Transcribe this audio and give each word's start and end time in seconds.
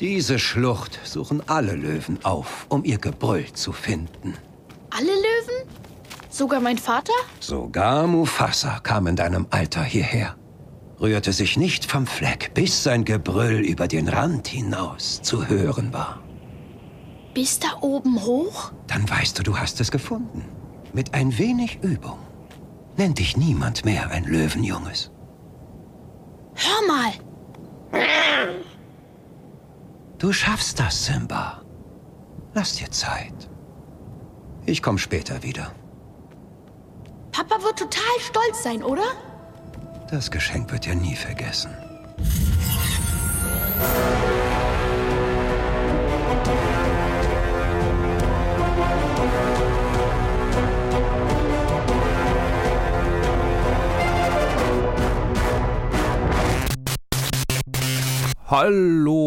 Diese 0.00 0.40
Schlucht 0.40 0.98
suchen 1.04 1.42
alle 1.48 1.74
Löwen 1.74 2.18
auf, 2.24 2.66
um 2.68 2.84
ihr 2.84 2.98
Gebrüll 2.98 3.46
zu 3.52 3.72
finden. 3.72 4.34
Alle 4.90 5.06
Löwen? 5.06 5.68
Sogar 6.28 6.60
mein 6.60 6.78
Vater? 6.78 7.12
Sogar 7.38 8.08
Mufasa 8.08 8.80
kam 8.80 9.06
in 9.06 9.14
deinem 9.14 9.46
Alter 9.50 9.84
hierher. 9.84 10.34
Rührte 11.00 11.32
sich 11.32 11.56
nicht 11.56 11.84
vom 11.84 12.06
Fleck, 12.06 12.52
bis 12.54 12.82
sein 12.82 13.04
Gebrüll 13.04 13.60
über 13.60 13.86
den 13.86 14.08
Rand 14.08 14.48
hinaus 14.48 15.22
zu 15.22 15.46
hören 15.46 15.92
war. 15.92 16.20
Bis 17.32 17.60
da 17.60 17.68
oben 17.80 18.20
hoch? 18.24 18.72
Dann 18.88 19.08
weißt 19.08 19.38
du, 19.38 19.42
du 19.44 19.58
hast 19.58 19.80
es 19.80 19.92
gefunden. 19.92 20.44
Mit 20.92 21.14
ein 21.14 21.38
wenig 21.38 21.78
Übung 21.82 22.18
nennt 22.96 23.18
dich 23.18 23.36
niemand 23.36 23.84
mehr 23.84 24.10
ein 24.10 24.24
Löwenjunges. 24.24 25.10
Hör 26.54 26.88
mal! 26.88 27.12
Du 30.24 30.32
schaffst 30.32 30.80
das, 30.80 31.04
Simba. 31.04 31.60
Lass 32.54 32.76
dir 32.76 32.90
Zeit. 32.90 33.50
Ich 34.64 34.82
komme 34.82 34.98
später 34.98 35.42
wieder. 35.42 35.74
Papa 37.30 37.62
wird 37.62 37.78
total 37.78 38.16
stolz 38.20 38.62
sein, 38.62 38.82
oder? 38.82 39.04
Das 40.10 40.30
Geschenk 40.30 40.72
wird 40.72 40.88
er 40.88 40.94
nie 40.94 41.14
vergessen. 41.14 41.76
Hallo, 58.46 59.23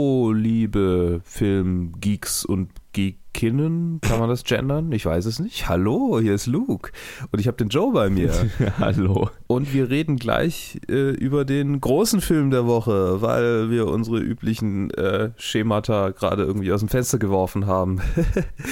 liebe 0.67 1.21
Filmgeeks 1.23 2.43
und 2.43 2.71
Geekinnen. 2.91 4.01
Kann 4.01 4.19
man 4.19 4.27
das 4.27 4.43
gendern? 4.43 4.91
Ich 4.91 5.05
weiß 5.05 5.25
es 5.25 5.39
nicht. 5.39 5.69
Hallo, 5.69 6.19
hier 6.19 6.33
ist 6.33 6.45
Luke. 6.45 6.91
Und 7.31 7.39
ich 7.39 7.47
habe 7.47 7.55
den 7.55 7.69
Joe 7.69 7.93
bei 7.93 8.09
mir. 8.09 8.33
Hallo. 8.79 9.29
Und 9.47 9.73
wir 9.73 9.89
reden 9.89 10.17
gleich 10.17 10.81
äh, 10.89 11.11
über 11.11 11.45
den 11.45 11.79
großen 11.79 12.19
Film 12.19 12.51
der 12.51 12.65
Woche, 12.65 13.21
weil 13.21 13.69
wir 13.69 13.87
unsere 13.87 14.19
üblichen 14.19 14.89
äh, 14.91 15.31
Schemata 15.37 16.09
gerade 16.09 16.43
irgendwie 16.43 16.73
aus 16.73 16.81
dem 16.81 16.89
Fenster 16.89 17.17
geworfen 17.17 17.65
haben. 17.65 18.01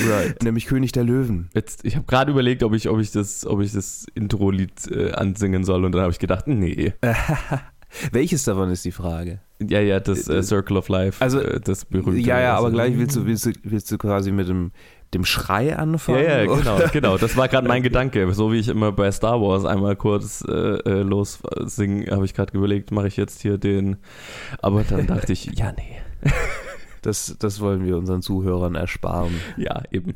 Right. 0.09 0.43
Nämlich 0.43 0.65
König 0.65 0.91
der 0.91 1.05
Löwen. 1.05 1.49
Jetzt, 1.53 1.85
ich 1.85 1.95
habe 1.95 2.05
gerade 2.05 2.31
überlegt, 2.31 2.63
ob 2.63 2.73
ich, 2.73 2.89
ob 2.89 2.99
ich 2.99 3.11
das, 3.11 3.45
ob 3.45 3.61
ich 3.61 3.71
das 3.71 4.05
Intro-Lied 4.13 4.91
äh, 4.91 5.11
ansingen 5.13 5.63
soll 5.63 5.85
und 5.85 5.93
dann 5.93 6.01
habe 6.01 6.11
ich 6.11 6.19
gedacht, 6.19 6.47
nee. 6.47 6.93
Welches 8.11 8.43
davon 8.43 8.69
ist 8.69 8.83
die 8.83 8.91
Frage? 8.91 9.39
Ja, 9.61 9.79
ja, 9.79 9.99
das 10.01 10.27
äh, 10.27 10.43
Circle 10.43 10.75
of 10.77 10.89
Life, 10.89 11.23
Also, 11.23 11.39
äh, 11.39 11.59
das 11.61 11.85
berühmte. 11.85 12.19
Ja, 12.19 12.39
ja, 12.39 12.55
aber 12.57 12.65
also- 12.67 12.75
gleich 12.75 12.97
willst 12.97 13.15
du, 13.15 13.25
willst 13.25 13.45
du, 13.45 13.51
willst 13.63 13.91
du 13.91 13.97
quasi 13.97 14.31
mit 14.31 14.49
dem, 14.49 14.71
dem 15.13 15.23
Schrei 15.23 15.77
anfangen? 15.77 16.23
Ja, 16.23 16.39
ja, 16.43 16.45
genau, 16.45 16.79
genau. 16.91 17.17
Das 17.17 17.37
war 17.37 17.47
gerade 17.47 17.65
mein 17.67 17.81
Gedanke. 17.81 18.31
So 18.33 18.51
wie 18.51 18.57
ich 18.59 18.67
immer 18.67 18.91
bei 18.91 19.09
Star 19.11 19.39
Wars 19.41 19.63
einmal 19.63 19.95
kurz 19.95 20.43
äh, 20.47 20.51
äh, 20.51 21.03
los 21.03 21.39
singen, 21.65 22.09
habe 22.11 22.25
ich 22.25 22.33
gerade 22.33 22.57
überlegt, 22.57 22.91
mache 22.91 23.07
ich 23.07 23.15
jetzt 23.15 23.41
hier 23.41 23.57
den. 23.57 23.95
Aber 24.61 24.83
dann 24.83 25.07
dachte 25.07 25.31
ich, 25.31 25.45
ja, 25.57 25.71
nee. 25.71 26.31
Das, 27.01 27.35
das 27.39 27.61
wollen 27.61 27.85
wir 27.85 27.97
unseren 27.97 28.21
Zuhörern 28.21 28.75
ersparen. 28.75 29.31
Ja, 29.57 29.83
eben. 29.91 30.15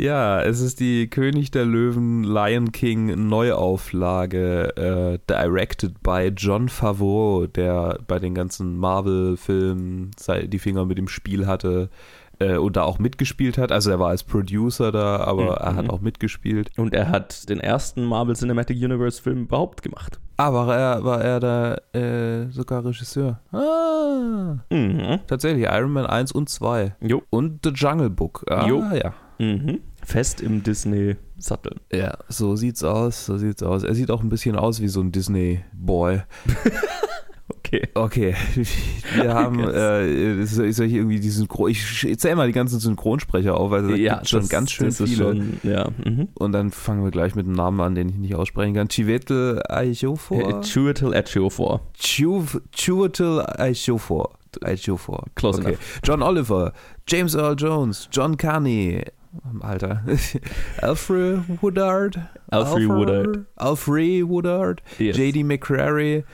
Ja, 0.00 0.40
es 0.42 0.60
ist 0.60 0.78
die 0.78 1.10
König 1.10 1.50
der 1.50 1.64
Löwen 1.64 2.22
Lion 2.22 2.70
King 2.70 3.28
Neuauflage, 3.28 4.76
äh, 4.76 5.18
directed 5.28 6.02
by 6.04 6.30
John 6.36 6.68
Favreau, 6.68 7.46
der 7.48 7.98
bei 8.06 8.20
den 8.20 8.32
ganzen 8.34 8.76
Marvel-Filmen 8.78 10.12
die 10.46 10.58
Finger 10.60 10.84
mit 10.84 10.98
dem 10.98 11.08
Spiel 11.08 11.48
hatte 11.48 11.90
äh, 12.38 12.56
und 12.58 12.76
da 12.76 12.84
auch 12.84 13.00
mitgespielt 13.00 13.58
hat. 13.58 13.72
Also 13.72 13.90
er 13.90 13.98
war 13.98 14.10
als 14.10 14.22
Producer 14.22 14.92
da, 14.92 15.16
aber 15.16 15.42
Mhm. 15.42 15.48
er 15.66 15.74
hat 15.74 15.90
auch 15.90 16.00
mitgespielt. 16.00 16.70
Und 16.78 16.94
er 16.94 17.08
hat 17.08 17.48
den 17.48 17.58
ersten 17.58 18.04
Marvel 18.04 18.36
Cinematic 18.36 18.76
Universe 18.76 19.20
Film 19.20 19.42
überhaupt 19.42 19.82
gemacht. 19.82 20.20
Aber 20.36 20.72
er 20.76 21.02
war 21.02 21.20
er 21.20 21.40
da 21.40 21.74
äh, 21.98 22.48
sogar 22.50 22.84
Regisseur. 22.84 23.40
Ah, 23.50 24.58
Mhm. 24.72 25.18
tatsächlich 25.26 25.64
Iron 25.68 25.90
Man 25.92 26.06
1 26.06 26.30
und 26.30 26.48
2. 26.48 26.94
Jo. 27.00 27.24
Und 27.30 27.60
The 27.64 27.70
Jungle 27.70 28.10
Book. 28.10 28.44
Ah, 28.48 28.64
Jo. 28.68 28.84
ja. 28.94 29.12
Mhm. 29.40 29.80
Fest 30.08 30.40
im 30.40 30.62
Disney-Sattel. 30.62 31.76
Ja, 31.92 32.16
so 32.28 32.56
sieht's 32.56 32.82
aus, 32.82 33.26
so 33.26 33.36
sieht's 33.36 33.62
aus. 33.62 33.82
Er 33.82 33.94
sieht 33.94 34.10
auch 34.10 34.22
ein 34.22 34.30
bisschen 34.30 34.56
aus 34.56 34.80
wie 34.80 34.88
so 34.88 35.02
ein 35.02 35.12
Disney-Boy. 35.12 36.22
Okay. 37.50 37.88
Okay, 37.94 38.34
wir 39.14 39.34
haben, 39.34 39.60
äh, 39.68 40.44
soll 40.44 40.66
ich 40.66 40.92
irgendwie 40.92 41.20
die 41.20 41.28
Synchron, 41.28 41.70
ich 41.70 42.18
zähle 42.18 42.36
mal 42.36 42.46
die 42.46 42.52
ganzen 42.54 42.78
Synchronsprecher 42.78 43.58
auf, 43.58 43.72
also 43.72 43.90
da 43.90 43.96
gibt's 43.96 44.30
schon 44.30 44.48
ganz 44.48 44.70
schön 44.70 44.90
viele. 44.90 45.16
Schon, 45.16 45.60
ja. 45.62 45.88
Mhm. 46.02 46.28
Und 46.34 46.52
dann 46.52 46.70
fangen 46.70 47.04
wir 47.04 47.10
gleich 47.10 47.34
mit 47.34 47.46
einem 47.46 47.56
Namen 47.56 47.80
an, 47.80 47.94
den 47.94 48.08
ich 48.08 48.16
nicht 48.16 48.34
aussprechen 48.34 48.74
kann. 48.74 48.88
Chiwetel 48.88 49.60
Ejiofor? 49.68 50.60
Äh, 50.60 50.62
Chiwetel 50.62 51.12
Ejiofor. 51.12 51.80
Chiwetel. 51.94 53.44
Ejiofor. 54.62 55.24
Close 55.34 55.58
okay. 55.58 55.68
enough. 55.68 56.00
John 56.02 56.22
Oliver, 56.22 56.72
James 57.06 57.34
Earl 57.34 57.54
Jones, 57.56 58.08
John 58.10 58.36
Carney, 58.36 59.04
Alter, 59.62 60.02
Alfred 60.82 61.62
Woodard, 61.62 62.28
Alfred 62.52 62.88
Woodard. 62.88 63.46
Alfred 63.58 64.24
Woodard, 64.24 64.82
Yes. 64.98 65.16
J.D. 65.16 65.44
McCrary, 65.44 66.24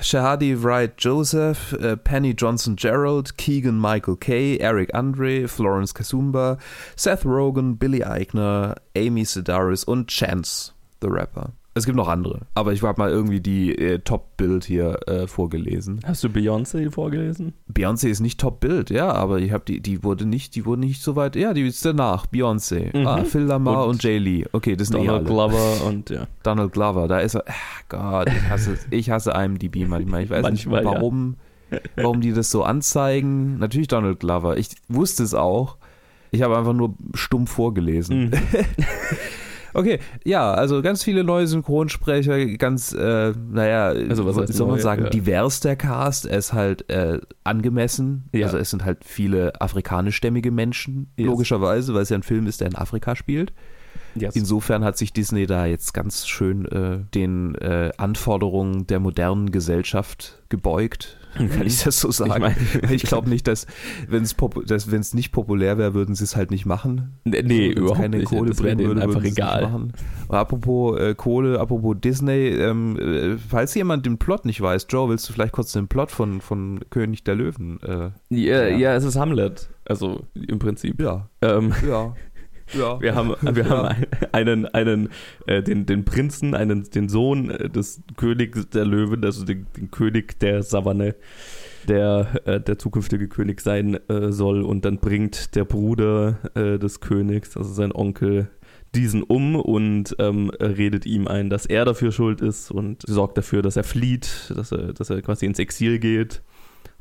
Shahadi 0.00 0.54
Wright 0.56 0.96
Joseph, 0.96 1.72
äh, 1.80 1.96
Penny 2.02 2.32
Johnson 2.32 2.76
Gerald, 2.76 3.36
Keegan 3.36 3.78
Michael 3.78 4.16
Kay, 4.16 4.58
Eric 4.58 4.90
Andre, 4.94 5.46
Florence 5.46 5.92
Kasumba, 5.92 6.58
Seth 6.96 7.24
Rogen, 7.24 7.78
Billy 7.78 8.00
Eichner, 8.00 8.76
Amy 8.96 9.24
Sedaris. 9.24 9.84
Und 9.86 10.08
Chance, 10.08 10.72
the 11.00 11.10
Rapper. 11.10 11.52
Es 11.76 11.86
gibt 11.86 11.96
noch 11.96 12.06
andere, 12.06 12.42
aber 12.54 12.72
ich 12.72 12.82
habe 12.82 13.02
mal 13.02 13.10
irgendwie 13.10 13.40
die 13.40 13.76
äh, 13.76 13.98
Top-Bild 13.98 14.64
hier 14.64 14.96
äh, 15.08 15.26
vorgelesen. 15.26 16.00
Hast 16.04 16.22
du 16.22 16.28
Beyoncé 16.28 16.88
vorgelesen? 16.88 17.52
Beyoncé 17.72 18.08
ist 18.08 18.20
nicht 18.20 18.38
Top-Bild, 18.38 18.90
ja, 18.90 19.10
aber 19.10 19.40
ich 19.40 19.50
habe 19.50 19.64
die, 19.66 19.80
die 19.80 20.04
wurde 20.04 20.24
nicht, 20.24 20.54
die 20.54 20.66
wurde 20.66 20.82
nicht 20.82 21.02
so 21.02 21.16
weit, 21.16 21.34
ja, 21.34 21.52
die 21.52 21.66
ist 21.66 21.84
danach, 21.84 22.26
Beyoncé. 22.26 22.96
Mhm. 22.96 23.06
Ah, 23.08 23.24
Phil 23.24 23.42
Lamar 23.42 23.84
und, 23.84 23.90
Und 23.90 24.02
Jay 24.04 24.18
Lee. 24.18 24.44
Okay, 24.52 24.76
das 24.76 24.88
sind 24.88 24.98
eh 24.98 25.06
Donald 25.06 25.26
alle. 25.26 25.34
Glover 25.34 25.84
und 25.86 26.10
ja. 26.10 26.28
Donald 26.44 26.72
Glover, 26.72 27.08
da 27.08 27.18
ist 27.18 27.34
er. 27.34 27.44
Ach 27.48 27.82
Gott, 27.88 28.28
ich 28.28 28.48
hasse, 28.48 28.78
ich 28.90 29.10
hasse 29.10 29.32
IMDb 29.32 29.88
manchmal. 29.88 30.22
Ich 30.22 30.30
weiß 30.30 30.42
Manchmal, 30.42 30.84
nicht, 30.84 30.92
ja. 30.92 30.96
warum, 30.96 31.34
warum 31.96 32.20
die 32.20 32.32
das 32.32 32.52
so 32.52 32.62
anzeigen. 32.62 33.58
Natürlich 33.58 33.88
Donald 33.88 34.20
Glover. 34.20 34.58
Ich 34.58 34.68
wusste 34.88 35.24
es 35.24 35.34
auch. 35.34 35.76
Ich 36.30 36.42
habe 36.42 36.56
einfach 36.56 36.72
nur 36.72 36.94
stumm 37.14 37.48
vorgelesen. 37.48 38.26
Mhm. 38.26 38.32
Okay, 39.74 39.98
ja, 40.24 40.52
also 40.54 40.80
ganz 40.82 41.02
viele 41.02 41.24
neue 41.24 41.46
Synchronsprecher, 41.46 42.46
ganz, 42.56 42.92
äh, 42.92 43.32
naja, 43.50 43.88
Also 44.08 44.24
was 44.24 44.56
soll 44.56 44.68
man 44.68 44.80
sagen, 44.80 45.04
Ja. 45.04 45.10
divers 45.10 45.60
der 45.60 45.76
Cast. 45.76 46.26
Er 46.26 46.38
ist 46.38 46.52
halt 46.52 46.88
äh, 46.90 47.18
angemessen. 47.42 48.24
Ja. 48.32 48.46
Also 48.46 48.58
es 48.58 48.70
sind 48.70 48.84
halt 48.84 49.04
viele 49.04 49.60
afrikanischstämmige 49.60 50.50
Menschen, 50.50 51.10
Yes. 51.16 51.26
logischerweise, 51.26 51.92
weil 51.94 52.02
es 52.02 52.08
ja 52.08 52.16
ein 52.16 52.22
Film 52.22 52.46
ist, 52.46 52.60
der 52.60 52.68
in 52.68 52.76
Afrika 52.76 53.16
spielt. 53.16 53.52
Yes. 54.16 54.36
Insofern 54.36 54.84
hat 54.84 54.96
sich 54.96 55.12
Disney 55.12 55.46
da 55.46 55.66
jetzt 55.66 55.92
ganz 55.92 56.26
schön 56.28 56.66
äh, 56.66 56.98
den 57.14 57.56
äh, 57.56 57.90
Anforderungen 57.96 58.86
der 58.86 59.00
modernen 59.00 59.50
Gesellschaft 59.50 60.40
gebeugt. 60.48 61.16
Kann 61.34 61.66
ich 61.66 61.82
das 61.82 62.00
so 62.00 62.10
sagen? 62.10 62.54
Ich 62.74 62.82
Weil 62.82 62.92
ich 62.94 63.02
glaube 63.02 63.28
nicht, 63.28 63.46
dass 63.46 63.66
wenn 64.08 64.22
es 64.22 64.36
dass, 64.66 64.90
wenn's 64.90 65.14
nicht 65.14 65.32
populär 65.32 65.78
wäre, 65.78 65.94
würden 65.94 66.14
sie 66.14 66.24
es 66.24 66.36
halt 66.36 66.50
nicht 66.50 66.66
machen. 66.66 67.18
Nee, 67.24 67.42
nee 67.42 67.68
Wenn's 67.68 67.78
überhaupt 67.80 68.00
keine 68.00 68.16
nicht. 68.18 68.28
Kohle 68.28 68.50
das 68.50 68.62
wäre 68.62 68.78
würde, 68.78 69.02
einfach 69.02 69.14
würden 69.16 69.22
sie's 69.24 69.36
nicht 69.36 69.38
egal. 69.38 69.62
Machen. 69.62 69.92
Und 70.28 70.36
apropos 70.36 70.98
äh, 71.00 71.14
Kohle, 71.14 71.60
apropos 71.60 71.96
Disney, 72.02 72.48
ähm, 72.48 72.98
äh, 72.98 73.36
falls 73.38 73.74
jemand 73.74 74.06
den 74.06 74.18
Plot 74.18 74.44
nicht 74.44 74.60
weiß, 74.60 74.86
Joe, 74.88 75.08
willst 75.08 75.28
du 75.28 75.32
vielleicht 75.32 75.52
kurz 75.52 75.72
den 75.72 75.88
Plot 75.88 76.10
von, 76.10 76.40
von 76.40 76.80
König 76.90 77.24
der 77.24 77.34
Löwen? 77.34 77.80
Äh, 77.82 78.10
Ja, 78.30 78.66
Ja. 78.68 78.76
ja, 78.76 78.94
es 78.94 79.04
ist 79.04 79.16
Hamlet. 79.16 79.68
Also 79.86 80.22
im 80.34 80.58
Prinzip. 80.58 81.00
ja, 81.00 81.28
Ähm, 81.42 81.72
ja, 81.86 82.14
ja. 82.78 83.00
wir 83.00 83.14
haben, 83.14 83.34
wir 83.56 83.68
haben 83.68 84.06
einen, 84.32 84.66
einen 84.66 85.10
äh, 85.46 85.62
den, 85.62 85.86
den 85.86 86.04
Prinzen, 86.04 86.54
einen, 86.54 86.84
den 86.84 87.08
Sohn 87.08 87.50
äh, 87.50 87.68
des 87.68 88.02
Königs 88.16 88.68
der 88.70 88.84
Löwen, 88.84 89.24
also 89.24 89.44
den, 89.44 89.66
den 89.76 89.90
König 89.90 90.38
der 90.40 90.62
Savanne, 90.62 91.14
der 91.88 92.28
äh, 92.44 92.60
der 92.60 92.78
zukünftige 92.78 93.28
König 93.28 93.60
sein 93.60 93.98
äh, 94.08 94.32
soll. 94.32 94.62
Und 94.62 94.84
dann 94.84 94.98
bringt 94.98 95.54
der 95.54 95.64
Bruder 95.64 96.38
äh, 96.54 96.78
des 96.78 97.00
Königs, 97.00 97.56
also 97.56 97.72
sein 97.72 97.92
Onkel, 97.92 98.48
diesen 98.94 99.24
um 99.24 99.56
und 99.56 100.14
ähm, 100.20 100.50
redet 100.50 101.04
ihm 101.04 101.26
ein, 101.26 101.50
dass 101.50 101.66
er 101.66 101.84
dafür 101.84 102.12
schuld 102.12 102.40
ist 102.40 102.70
und 102.70 103.02
sorgt 103.04 103.36
dafür, 103.36 103.60
dass 103.60 103.76
er 103.76 103.82
flieht, 103.82 104.52
dass 104.54 104.70
er, 104.70 104.92
dass 104.92 105.10
er 105.10 105.20
quasi 105.20 105.46
ins 105.46 105.58
Exil 105.58 105.98
geht 105.98 106.42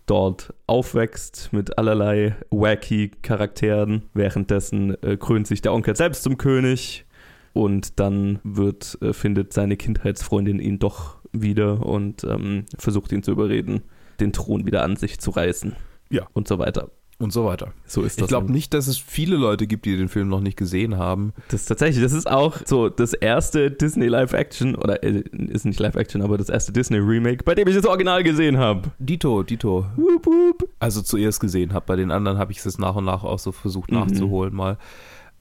dort 0.06 0.54
aufwächst 0.68 1.50
mit 1.52 1.78
allerlei 1.78 2.36
wacky 2.50 3.12
Charakteren. 3.22 4.04
Währenddessen 4.14 5.02
äh, 5.04 5.18
krönt 5.18 5.48
sich 5.48 5.62
der 5.62 5.74
Onkel 5.74 5.96
selbst 5.96 6.24
zum 6.24 6.38
König 6.38 7.06
und 7.54 8.00
dann 8.00 8.40
wird, 8.44 8.98
äh, 9.02 9.14
findet 9.14 9.54
seine 9.54 9.78
Kindheitsfreundin 9.78 10.60
ihn 10.60 10.80
doch 10.80 11.18
wieder 11.32 11.86
und 11.86 12.24
ähm, 12.24 12.66
versucht 12.78 13.12
ihn 13.12 13.24
zu 13.24 13.32
überreden, 13.32 13.82
den 14.20 14.34
Thron 14.34 14.66
wieder 14.66 14.84
an 14.84 14.96
sich 14.96 15.20
zu 15.20 15.32
reißen. 15.32 15.76
Ja. 16.10 16.28
Und 16.34 16.48
so 16.48 16.60
weiter. 16.60 16.90
Und 17.24 17.32
so 17.32 17.46
weiter. 17.46 17.72
So 17.86 18.02
ist 18.02 18.18
das. 18.20 18.24
Ich 18.26 18.28
glaube 18.28 18.52
nicht, 18.52 18.74
dass 18.74 18.88
es 18.88 18.98
viele 18.98 19.38
Leute 19.38 19.66
gibt, 19.66 19.86
die 19.86 19.96
den 19.96 20.10
Film 20.10 20.28
noch 20.28 20.42
nicht 20.42 20.58
gesehen 20.58 20.98
haben. 20.98 21.32
Das 21.48 21.62
ist 21.62 21.68
tatsächlich, 21.68 22.04
das 22.04 22.12
ist 22.12 22.30
auch 22.30 22.58
so 22.66 22.90
das 22.90 23.14
erste 23.14 23.72
Disney 23.72 24.08
Live-Action, 24.08 24.76
oder 24.76 25.02
äh, 25.04 25.24
ist 25.32 25.64
nicht 25.66 25.80
Live-Action, 25.80 26.22
aber 26.22 26.38
das 26.38 26.50
erste 26.50 26.74
Disney-Remake, 26.74 27.46
bei 27.46 27.56
dem 27.56 27.68
ich 27.70 27.76
das 27.76 27.86
Original 27.86 28.24
gesehen 28.24 28.58
habe. 28.58 28.92
Dito, 29.00 29.42
Dito. 29.44 29.86
Wup, 29.96 30.26
wup. 30.26 30.70
Also 30.80 31.02
zuerst 31.02 31.40
gesehen 31.40 31.74
habe. 31.74 31.86
Bei 31.88 31.96
den 31.96 32.12
anderen 32.12 32.38
habe 32.38 32.52
ich 32.52 32.64
es 32.66 32.78
nach 32.78 32.96
und 32.96 33.06
nach 33.06 33.24
auch 33.24 33.40
so 33.40 33.54
versucht 33.54 33.90
Mhm. 33.92 34.00
nachzuholen 34.00 34.54
mal. 34.54 34.78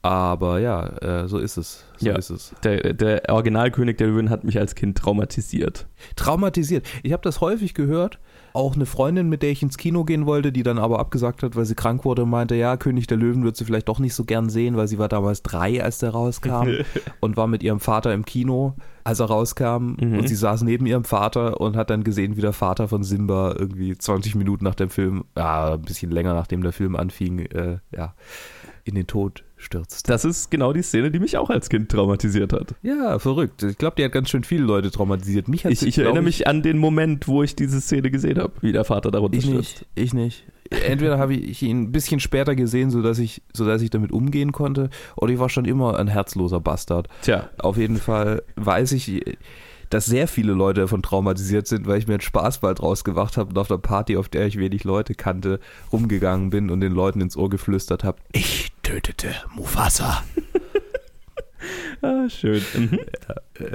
Aber 0.05 0.59
ja, 0.59 0.87
äh, 1.23 1.29
so 1.29 1.39
ist 1.39 1.57
es. 1.57 1.85
So 1.99 2.07
Ja. 2.07 2.17
ist 2.17 2.31
es. 2.31 2.53
Der, 2.65 2.93
der 2.93 3.23
Originalkönig 3.29 3.97
der 3.97 4.09
Löwen 4.09 4.31
hat 4.31 4.43
mich 4.45 4.59
als 4.59 4.75
Kind 4.75 4.99
traumatisiert. 4.99 5.87
Traumatisiert. 6.17 6.87
Ich 7.03 7.13
habe 7.13 7.23
das 7.23 7.41
häufig 7.41 7.75
gehört. 7.75 8.19
Auch 8.55 8.75
eine 8.75 8.87
Freundin, 8.87 9.29
mit 9.29 9.43
der 9.43 9.51
ich 9.51 9.63
ins 9.63 9.79
Kino 9.79 10.05
gehen 10.05 10.27
wollte, 10.27 10.53
die 10.53 10.63
dann 10.63 10.79
aber 10.79 10.99
abgesagt 10.99 11.43
hat, 11.43 11.57
weil 11.57 11.65
sie 11.65 11.75
krank 11.75 12.05
wurde 12.05 12.25
und 12.25 12.31
meinte, 12.31 12.55
ja, 12.55 12.77
König 12.77 13.07
der 13.07 13.17
Löwen 13.17 13.45
wird 13.45 13.57
sie 13.57 13.65
vielleicht 13.65 13.89
doch 13.89 13.99
nicht 13.99 14.15
so 14.15 14.25
gern 14.25 14.51
sehen, 14.51 14.77
weil 14.77 14.89
sie 14.89 14.99
war 14.99 15.09
damals 15.09 15.43
drei, 15.43 15.83
als 15.83 15.99
der 15.99 16.11
rauskam 16.11 16.69
und 17.21 17.37
war 17.37 17.47
mit 17.47 17.63
ihrem 17.63 17.81
Vater 17.81 18.13
im 18.13 18.25
Kino, 18.25 18.75
als 19.05 19.21
er 19.21 19.27
rauskam. 19.27 19.97
Mhm. 20.01 20.19
Und 20.19 20.29
sie 20.29 20.35
saß 20.35 20.63
neben 20.63 20.87
ihrem 20.87 21.05
Vater 21.05 21.61
und 21.61 21.77
hat 21.77 21.91
dann 21.91 22.05
gesehen, 22.05 22.37
wie 22.37 22.43
der 22.43 22.53
Vater 22.53 22.89
von 22.89 23.03
Simba 23.03 23.55
irgendwie 23.59 23.97
20 23.97 24.35
Minuten 24.35 24.65
nach 24.65 24.75
dem 24.75 24.91
Film, 24.91 25.25
ja, 25.37 25.75
ein 25.75 25.83
bisschen 25.83 26.11
länger 26.11 26.35
nachdem 26.35 26.63
der 26.63 26.73
Film 26.73 26.97
anfing, 26.97 27.41
äh, 27.41 27.79
ja, 27.91 28.15
in 28.85 28.95
den 28.95 29.07
Tod 29.07 29.45
stürzt. 29.57 30.09
Das 30.09 30.25
ist 30.25 30.51
genau 30.51 30.73
die 30.73 30.83
Szene, 30.83 31.11
die 31.11 31.21
mich 31.21 31.37
auch 31.37 31.51
als 31.51 31.69
Kind 31.69 31.91
traumatisiert 31.91 32.53
hat. 32.53 32.75
Ja, 32.83 33.19
verrückt. 33.19 33.63
Ich 33.63 33.79
glaube, 33.79 33.95
die 33.97 34.05
hat 34.05 34.13
ganz 34.13 34.29
schön 34.29 34.43
viele 34.45 34.65
Leute 34.65 34.91
traumatisiert. 34.91 35.47
Mich 35.49 35.65
hat 35.65 35.73
Ich, 35.73 35.83
ich 35.87 35.99
erinnere 35.99 36.23
mich 36.23 36.49
an 36.49 36.63
den 36.63 36.79
Moment, 36.79 37.29
wo 37.29 37.43
ich 37.43 37.55
diese 37.55 37.81
Szene 37.81 38.11
gesehen 38.11 38.39
habe, 38.39 38.53
wie 38.61 38.73
der 38.73 38.85
Vater 38.85 39.11
darunter 39.11 39.39
Ich 39.39 39.45
stürzt. 39.45 39.81
nicht, 39.81 39.87
ich 39.95 40.15
nicht. 40.15 40.45
Entweder 40.87 41.19
habe 41.19 41.35
ich 41.35 41.63
ihn 41.63 41.83
ein 41.83 41.93
bisschen 41.93 42.19
später 42.19 42.57
gesehen, 42.57 42.91
sodass 42.91 43.19
ich, 43.19 43.43
sodass 43.53 43.83
ich 43.83 43.91
damit 43.91 44.11
umgehen 44.11 44.53
konnte, 44.53 44.91
oder 45.17 45.33
ich 45.33 45.39
war 45.39 45.49
schon 45.51 45.67
immer 45.67 45.99
ein 45.99 46.09
herzloser 46.09 46.61
Bastard. 46.61 47.09
Tja, 47.23 47.51
Auf 47.59 47.77
jeden 47.77 47.99
Fall 47.99 48.43
weiß 48.57 48.93
ich, 48.93 49.23
dass 49.91 50.07
sehr 50.07 50.27
viele 50.27 50.55
Leute 50.55 50.81
davon 50.81 51.03
traumatisiert 51.03 51.67
sind, 51.67 51.87
weil 51.87 51.99
ich 51.99 52.07
mir 52.07 52.15
einen 52.15 52.23
Spaßball 52.23 52.75
draus 52.75 53.05
gemacht 53.05 53.37
habe 53.37 53.51
und 53.51 53.59
auf 53.59 53.71
einer 53.71 53.79
Party, 53.79 54.17
auf 54.17 54.31
der 54.31 54.47
ich 54.47 54.57
wenig 54.59 54.85
Leute 54.85 55.15
kannte, 55.15 55.61
rumgegangen 55.93 56.49
bin 56.49 56.71
und 56.71 56.81
den 56.81 56.93
Leuten 56.93 57.21
ins 57.21 57.37
Ohr 57.37 57.51
geflüstert 57.51 58.03
habe, 58.03 58.17
ich 58.33 58.72
tötete 58.83 59.35
Mufasa. 59.55 60.23
ah, 62.03 62.29
schön. 62.29 62.63
Mhm. 62.77 62.99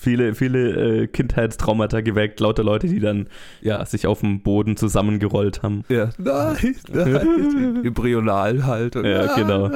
viele 0.00 0.34
viele 0.34 1.02
äh, 1.02 1.06
Kindheitstraumata 1.08 2.00
geweckt, 2.00 2.40
lauter 2.40 2.62
Leute, 2.64 2.86
die 2.86 3.00
dann 3.00 3.28
ja, 3.60 3.84
sich 3.84 4.06
auf 4.06 4.20
dem 4.20 4.42
Boden 4.42 4.76
zusammengerollt 4.76 5.62
haben. 5.62 5.84
Ja, 5.88 6.10
nein, 6.18 6.76
nein, 6.92 7.80
embryonal 7.84 8.64
halt. 8.66 8.96
Und- 8.96 9.04
Ja, 9.06 9.34
genau. 9.34 9.70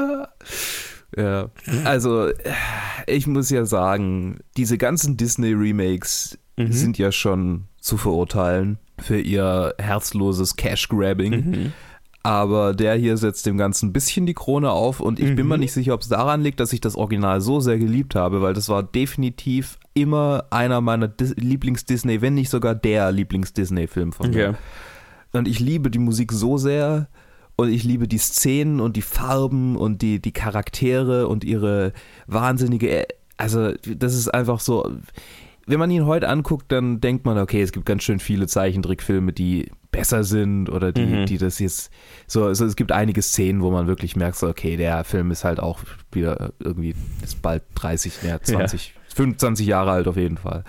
Ja, 1.17 1.49
also 1.85 2.29
ich 3.07 3.27
muss 3.27 3.49
ja 3.51 3.65
sagen, 3.65 4.41
diese 4.57 4.79
ganzen 4.79 5.17
Disney-Remakes 5.17 6.39
Mhm. 6.59 6.73
sind 6.73 6.99
ja 6.99 7.13
schon 7.13 7.69
zu 7.81 7.97
verurteilen 7.97 8.79
für 9.01 9.17
ihr 9.21 9.75
herzloses 9.79 10.57
Cash-Grabbing. 10.57 11.33
Mhm. 11.33 11.73
Aber 12.23 12.75
der 12.75 12.95
hier 12.97 13.17
setzt 13.17 13.47
dem 13.47 13.57
Ganzen 13.57 13.89
ein 13.89 13.93
bisschen 13.93 14.27
die 14.27 14.35
Krone 14.35 14.71
auf 14.71 15.01
und 15.01 15.19
ich 15.21 15.35
bin 15.35 15.47
Mhm. 15.47 15.49
mir 15.49 15.59
nicht 15.59 15.73
sicher, 15.73 15.95
ob 15.95 16.03
es 16.03 16.09
daran 16.09 16.43
liegt, 16.43 16.61
dass 16.61 16.73
ich 16.73 16.81
das 16.81 16.97
Original 16.97 17.41
so 17.41 17.61
sehr 17.61 17.79
geliebt 17.79 18.15
habe, 18.17 18.43
weil 18.43 18.55
das 18.55 18.69
war 18.69 18.83
definitiv 18.83 19.79
immer 19.95 20.45
einer 20.51 20.81
meiner 20.81 21.09
Dis 21.09 21.35
Lieblings-Disney, 21.37 22.21
wenn 22.21 22.35
nicht 22.35 22.51
sogar 22.51 22.75
der 22.75 23.13
Lieblings-Disney-Film 23.13 24.13
von 24.13 24.31
mir. 24.31 24.51
Okay. 24.51 24.59
Und 25.33 25.49
ich 25.49 25.61
liebe 25.61 25.91
die 25.91 25.99
Musik 26.01 26.33
so 26.33 26.59
sehr 26.59 27.09
und 27.57 27.71
ich 27.71 27.85
liebe 27.85 28.09
die 28.09 28.19
Szenen 28.19 28.81
und 28.81 28.97
die 28.97 29.03
Farben 29.03 29.77
und 29.77 30.03
die, 30.03 30.21
die 30.21 30.33
Charaktere 30.33 31.29
und 31.29 31.45
ihre 31.45 31.93
wahnsinnige, 32.27 33.07
also 33.37 33.73
das 33.97 34.15
ist 34.15 34.29
einfach 34.29 34.61
so, 34.61 34.91
wenn 35.69 35.79
man 35.79 35.91
ihn 35.91 36.07
heute 36.07 36.29
anguckt, 36.29 36.73
dann 36.73 37.01
denkt 37.01 37.25
man, 37.27 37.39
okay, 37.39 37.63
es 37.63 37.73
gibt 37.73 37.87
ganz 37.87 38.03
schön 38.03 38.19
viele 38.19 38.47
Zeichentrickfilme, 38.47 39.33
die 39.33 39.71
besser 39.91 40.25
sind 40.25 40.69
oder 40.69 40.93
die, 40.93 41.07
Mhm. 41.07 41.27
die 41.27 41.39
das 41.39 41.59
jetzt 41.59 41.91
so, 42.27 42.45
also 42.45 42.65
es 42.67 42.77
gibt 42.77 42.93
einige 42.93 43.23
Szenen, 43.23 43.63
wo 43.63 43.71
man 43.71 43.87
wirklich 43.87 44.17
merkt, 44.17 44.37
so, 44.37 44.49
okay, 44.49 44.77
der 44.77 45.05
Film 45.05 45.31
ist 45.31 45.45
halt 45.45 45.61
auch 45.61 45.81
wieder 46.13 46.53
irgendwie, 46.59 46.95
ist 47.23 47.41
bald 47.43 47.63
30, 47.75 48.13
ja, 48.23 48.41
20, 48.41 48.95
25 49.15 49.67
Jahre 49.67 49.93
alt 49.93 50.09
auf 50.09 50.17
jeden 50.17 50.37
Fall. 50.37 50.65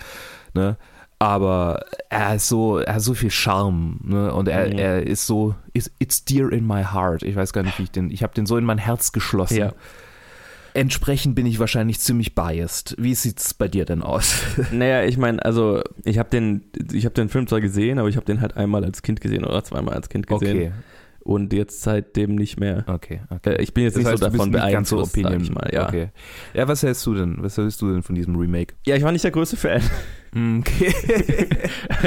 Ne? 0.54 0.76
Aber 1.18 1.84
er 2.08 2.36
ist 2.36 2.48
so, 2.48 2.78
er 2.78 2.94
hat 2.94 3.02
so 3.02 3.12
viel 3.12 3.30
Charme, 3.30 4.00
ne? 4.02 4.32
Und 4.32 4.48
er, 4.48 4.68
Mhm. 4.68 4.78
er 4.78 5.06
ist 5.06 5.26
so, 5.26 5.54
it's, 5.74 5.90
it's 5.98 6.24
dear 6.24 6.50
in 6.50 6.66
my 6.66 6.82
heart. 6.82 7.22
Ich 7.22 7.36
weiß 7.36 7.52
gar 7.52 7.62
nicht, 7.62 7.78
wie 7.78 7.82
ich 7.82 7.90
den, 7.90 8.10
ich 8.10 8.22
habe 8.22 8.32
den 8.32 8.46
so 8.46 8.56
in 8.56 8.64
mein 8.64 8.78
Herz 8.78 9.12
geschlossen. 9.12 9.58
Ja. 9.58 9.72
Entsprechend 10.74 11.34
bin 11.34 11.46
ich 11.46 11.58
wahrscheinlich 11.58 12.00
ziemlich 12.00 12.34
biased. 12.34 12.94
Wie 12.98 13.14
sieht's 13.14 13.54
bei 13.54 13.68
dir 13.68 13.84
denn 13.84 14.02
aus? 14.02 14.34
Naja, 14.72 15.04
ich 15.04 15.16
meine, 15.18 15.44
also 15.44 15.82
ich 16.04 16.18
habe 16.18 16.28
den, 16.30 16.62
ich 16.92 17.04
habe 17.04 17.14
den 17.14 17.28
Film 17.28 17.46
zwar 17.46 17.60
gesehen, 17.60 17.98
aber 17.98 18.08
ich 18.08 18.16
habe 18.16 18.26
den 18.26 18.40
halt 18.40 18.56
einmal 18.56 18.84
als 18.84 19.02
Kind 19.02 19.20
gesehen 19.20 19.44
oder 19.44 19.62
zweimal 19.64 19.94
als 19.94 20.08
Kind 20.08 20.26
gesehen 20.26 20.56
Okay, 20.56 20.72
und 21.22 21.52
jetzt 21.52 21.82
seitdem 21.82 22.34
nicht 22.36 22.58
mehr. 22.60 22.84
okay, 22.86 23.20
okay. 23.30 23.54
Äh, 23.54 23.62
ich 23.62 23.74
bin 23.74 23.84
jetzt 23.84 23.94
Das 23.94 24.04
nicht 24.04 24.12
heißt, 24.12 24.22
so 24.22 24.28
davon 24.30 24.50
nicht 24.50 24.70
ganz 24.72 24.88
so 24.88 25.00
Opinion. 25.02 25.40
ich 25.42 25.50
mal. 25.52 25.68
Ja. 25.72 25.88
Okay. 25.88 26.08
Ja, 26.54 26.66
was 26.68 26.82
hältst 26.82 27.04
du 27.06 27.14
denn? 27.14 27.36
Was 27.40 27.56
hältst 27.56 27.80
du 27.82 27.90
denn 27.92 28.02
von 28.02 28.14
diesem 28.14 28.36
Remake? 28.36 28.74
ja, 28.86 28.96
ich 28.96 29.02
war 29.02 29.12
nicht 29.12 29.24
der 29.24 29.30
größte 29.32 29.56
Fan. 29.56 29.82
Okay. 30.34 30.94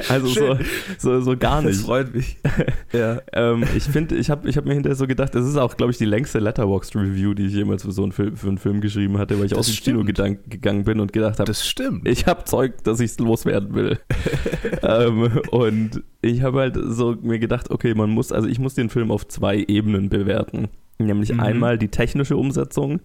Also 0.10 0.28
so, 0.28 0.58
so, 0.98 1.22
so 1.22 1.38
gar 1.38 1.62
nicht. 1.62 1.82
freut 1.82 2.14
mich. 2.16 2.38
ja. 2.94 3.22
ähm, 3.34 3.64
ich 3.76 3.84
finde, 3.84 4.16
ich 4.16 4.30
habe 4.30 4.50
ich 4.50 4.58
hab 4.58 4.66
mir 4.66 4.74
hinterher 4.74 4.96
so 4.96 5.08
gedacht, 5.08 5.36
das 5.36 5.46
ist 5.48 5.56
auch, 5.58 5.78
glaube 5.78 5.92
ich, 5.92 5.98
die 5.98 6.06
längste 6.06 6.40
Letterboxd-Review, 6.40 7.34
die 7.36 7.46
ich 7.46 7.54
jemals 7.54 7.84
für 7.84 7.92
so 7.92 8.04
einen 8.04 8.12
Film, 8.12 8.36
für 8.36 8.48
einen 8.48 8.58
Film 8.58 8.82
geschrieben 8.82 9.18
hatte, 9.18 9.38
weil 9.38 9.46
ich 9.46 9.52
Das 9.52 9.60
aus 9.60 9.68
dem 9.68 9.84
Kino 9.84 10.04
gegangen 10.04 10.84
bin 10.84 11.00
und 11.00 11.14
gedacht 11.14 11.40
habe, 11.40 11.46
Das 11.48 11.68
stimmt. 11.68 12.08
ich 12.08 12.26
habe 12.26 12.44
Zeug, 12.46 12.84
dass 12.84 13.00
ich 13.00 13.12
es 13.12 13.20
loswerden 13.20 13.76
will. 13.76 14.00
ähm, 14.82 15.40
und 15.52 16.04
ich 16.22 16.42
habe 16.42 16.60
halt 16.60 16.78
so 16.82 17.16
mir 17.22 17.40
gedacht, 17.40 17.70
okay, 17.70 17.94
man 17.94 18.10
muss, 18.10 18.32
also 18.32 18.48
ich 18.48 18.58
muss 18.60 18.74
den 18.74 18.90
Film 18.90 19.12
auf 19.12 19.28
zwei 19.28 19.58
Ebenen 19.68 20.10
bewerten. 20.10 20.70
Nämlich 20.98 21.34
Mhm. 21.34 21.40
einmal 21.40 21.78
die 21.78 21.90
technische 21.90 22.38
Umsetzung, 22.38 23.00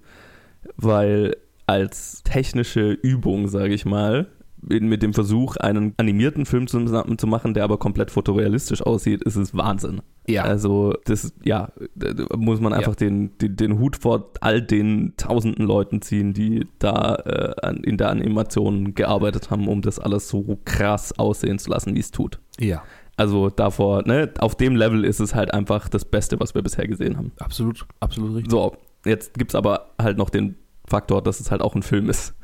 weil 0.76 1.36
als 1.66 2.22
technische 2.22 2.92
Übung, 2.92 3.48
sage 3.48 3.74
ich 3.74 3.84
mal, 3.84 4.28
mit 4.60 5.02
dem 5.02 5.14
Versuch, 5.14 5.56
einen 5.56 5.94
animierten 5.96 6.46
Film 6.46 6.66
zu, 6.66 6.84
zu 6.84 7.26
machen, 7.26 7.54
der 7.54 7.64
aber 7.64 7.78
komplett 7.78 8.10
fotorealistisch 8.10 8.82
aussieht, 8.82 9.22
ist 9.22 9.36
es 9.36 9.56
Wahnsinn. 9.56 10.00
ja. 10.26 10.42
Also, 10.42 10.94
das, 11.04 11.32
ja, 11.44 11.70
da 11.94 12.36
muss 12.36 12.60
man 12.60 12.72
einfach 12.72 12.96
den, 12.96 13.36
den, 13.38 13.56
den 13.56 13.78
Hut 13.78 13.96
vor 13.96 14.30
all 14.40 14.60
den 14.62 15.14
tausenden 15.16 15.66
Leuten 15.66 16.02
ziehen, 16.02 16.32
die 16.32 16.66
da 16.78 17.16
äh, 17.16 17.54
an, 17.62 17.78
in 17.78 17.96
der 17.96 18.10
Animation 18.10 18.94
gearbeitet 18.94 19.50
haben, 19.50 19.68
um 19.68 19.82
das 19.82 19.98
alles 19.98 20.28
so 20.28 20.58
krass 20.64 21.18
aussehen 21.18 21.58
zu 21.58 21.70
lassen, 21.70 21.94
wie 21.94 22.00
es 22.00 22.10
tut. 22.10 22.40
ja. 22.58 22.82
Also 23.18 23.50
davor, 23.50 24.06
ne, 24.06 24.32
auf 24.38 24.54
dem 24.54 24.76
Level 24.76 25.04
ist 25.04 25.18
es 25.18 25.34
halt 25.34 25.52
einfach 25.52 25.88
das 25.88 26.04
Beste, 26.04 26.38
was 26.38 26.54
wir 26.54 26.62
bisher 26.62 26.86
gesehen 26.86 27.16
haben. 27.16 27.32
Absolut, 27.40 27.84
absolut 27.98 28.36
richtig. 28.36 28.52
So, 28.52 28.76
jetzt 29.04 29.34
gibt 29.34 29.50
es 29.50 29.54
aber 29.56 29.90
halt 30.00 30.18
noch 30.18 30.30
den 30.30 30.54
Faktor, 30.86 31.20
dass 31.20 31.40
es 31.40 31.50
halt 31.50 31.60
auch 31.60 31.74
ein 31.74 31.82
Film 31.82 32.08
ist. 32.08 32.34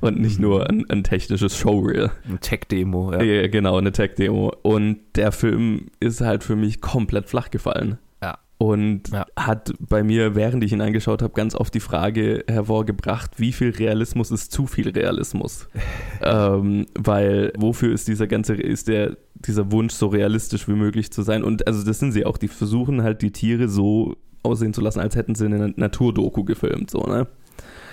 Und 0.00 0.20
nicht 0.20 0.38
nur 0.38 0.68
ein, 0.68 0.84
ein 0.90 1.04
technisches 1.04 1.56
Showreel. 1.56 2.10
Ein 2.28 2.40
Tech-Demo, 2.40 3.12
ja. 3.12 3.22
Ja, 3.22 3.46
genau, 3.48 3.76
eine 3.78 3.92
Tech-Demo. 3.92 4.52
Und 4.62 4.98
der 5.16 5.32
Film 5.32 5.88
ist 6.00 6.20
halt 6.20 6.44
für 6.44 6.56
mich 6.56 6.80
komplett 6.80 7.28
flach 7.28 7.50
gefallen. 7.50 7.98
Ja. 8.22 8.38
Und 8.58 9.08
Ja. 9.10 9.26
hat 9.36 9.72
bei 9.80 10.02
mir, 10.02 10.34
während 10.36 10.62
ich 10.64 10.72
ihn 10.72 10.80
angeschaut 10.80 11.22
habe, 11.22 11.34
ganz 11.34 11.54
oft 11.54 11.74
die 11.74 11.80
Frage 11.80 12.44
hervorgebracht, 12.48 13.32
wie 13.38 13.52
viel 13.52 13.70
Realismus 13.70 14.30
ist 14.30 14.52
zu 14.52 14.66
viel 14.66 14.90
Realismus? 14.90 15.68
ähm, 16.22 16.86
weil 16.94 17.52
wofür 17.56 17.92
ist 17.92 18.08
dieser 18.08 18.26
ganze, 18.26 18.54
ist 18.54 18.88
der, 18.88 19.16
dieser 19.34 19.70
Wunsch 19.72 19.92
so 19.94 20.06
realistisch 20.06 20.68
wie 20.68 20.72
möglich 20.74 21.10
zu 21.10 21.22
sein? 21.22 21.42
Und 21.42 21.66
also 21.66 21.84
das 21.84 21.98
sind 21.98 22.12
sie 22.12 22.24
auch, 22.24 22.38
die 22.38 22.48
versuchen 22.48 23.02
halt 23.02 23.22
die 23.22 23.32
Tiere 23.32 23.68
so 23.68 24.16
aussehen 24.42 24.72
zu 24.74 24.80
lassen, 24.82 25.00
als 25.00 25.16
hätten 25.16 25.34
sie 25.34 25.46
eine 25.46 25.72
Naturdoku 25.76 26.44
gefilmt, 26.44 26.90
so, 26.90 27.00
ne? 27.00 27.26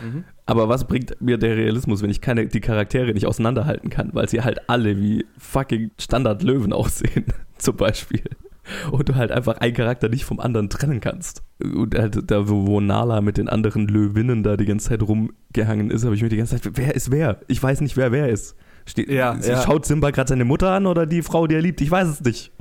Mhm. 0.03 0.23
Aber 0.45 0.69
was 0.69 0.85
bringt 0.87 1.21
mir 1.21 1.37
der 1.37 1.55
Realismus, 1.55 2.01
wenn 2.01 2.09
ich 2.09 2.21
keine, 2.21 2.47
die 2.47 2.61
Charaktere 2.61 3.13
nicht 3.13 3.25
auseinanderhalten 3.25 3.89
kann, 3.89 4.09
weil 4.13 4.27
sie 4.29 4.41
halt 4.41 4.69
alle 4.69 4.97
wie 4.97 5.25
fucking 5.37 5.91
Standard-Löwen 5.99 6.73
aussehen, 6.73 7.25
zum 7.57 7.77
Beispiel. 7.77 8.23
Und 8.91 9.09
du 9.09 9.15
halt 9.15 9.31
einfach 9.31 9.57
einen 9.57 9.73
Charakter 9.73 10.07
nicht 10.07 10.23
vom 10.23 10.39
anderen 10.39 10.69
trennen 10.69 11.01
kannst. 11.01 11.43
Und 11.61 11.95
halt 11.97 12.29
da, 12.29 12.47
wo 12.47 12.79
Nala 12.79 13.21
mit 13.21 13.37
den 13.37 13.49
anderen 13.49 13.87
Löwinnen 13.87 14.43
da 14.43 14.55
die 14.55 14.65
ganze 14.65 14.89
Zeit 14.89 15.01
rumgehangen 15.01 15.89
ist, 15.89 16.05
habe 16.05 16.15
ich 16.15 16.21
mir 16.21 16.29
die 16.29 16.37
ganze 16.37 16.59
Zeit, 16.61 16.71
wer 16.75 16.95
ist 16.95 17.11
wer? 17.11 17.39
Ich 17.47 17.61
weiß 17.61 17.81
nicht, 17.81 17.97
wer 17.97 18.11
wer 18.11 18.29
ist. 18.29 18.55
Steht, 18.85 19.09
Ja, 19.09 19.35
ja. 19.35 19.61
Schaut 19.63 19.85
Simba 19.85 20.11
gerade 20.11 20.29
seine 20.29 20.45
Mutter 20.45 20.71
an 20.71 20.85
oder 20.85 21.05
die 21.05 21.21
Frau, 21.21 21.47
die 21.47 21.55
er 21.55 21.61
liebt? 21.61 21.81
Ich 21.81 21.91
weiß 21.91 22.07
es 22.07 22.21
nicht. 22.21 22.51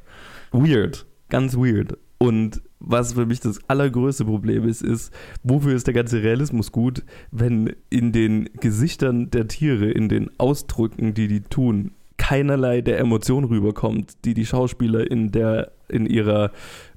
Weird. 0.52 1.06
Ganz 1.28 1.56
weird. 1.56 1.96
Und 2.22 2.60
was 2.80 3.14
für 3.14 3.24
mich 3.24 3.40
das 3.40 3.60
allergrößte 3.68 4.26
Problem 4.26 4.68
ist, 4.68 4.82
ist, 4.82 5.12
wofür 5.42 5.74
ist 5.74 5.86
der 5.86 5.94
ganze 5.94 6.22
Realismus 6.22 6.70
gut, 6.70 7.02
wenn 7.30 7.74
in 7.88 8.12
den 8.12 8.50
Gesichtern 8.60 9.30
der 9.30 9.48
Tiere, 9.48 9.90
in 9.90 10.10
den 10.10 10.30
Ausdrücken, 10.38 11.14
die 11.14 11.28
die 11.28 11.40
tun, 11.40 11.92
keinerlei 12.18 12.82
der 12.82 12.98
Emotion 12.98 13.44
rüberkommt, 13.44 14.18
die 14.26 14.34
die 14.34 14.44
Schauspieler 14.44 15.10
in 15.10 15.32
der 15.32 15.72
in 15.88 16.04
ihrer 16.06 16.52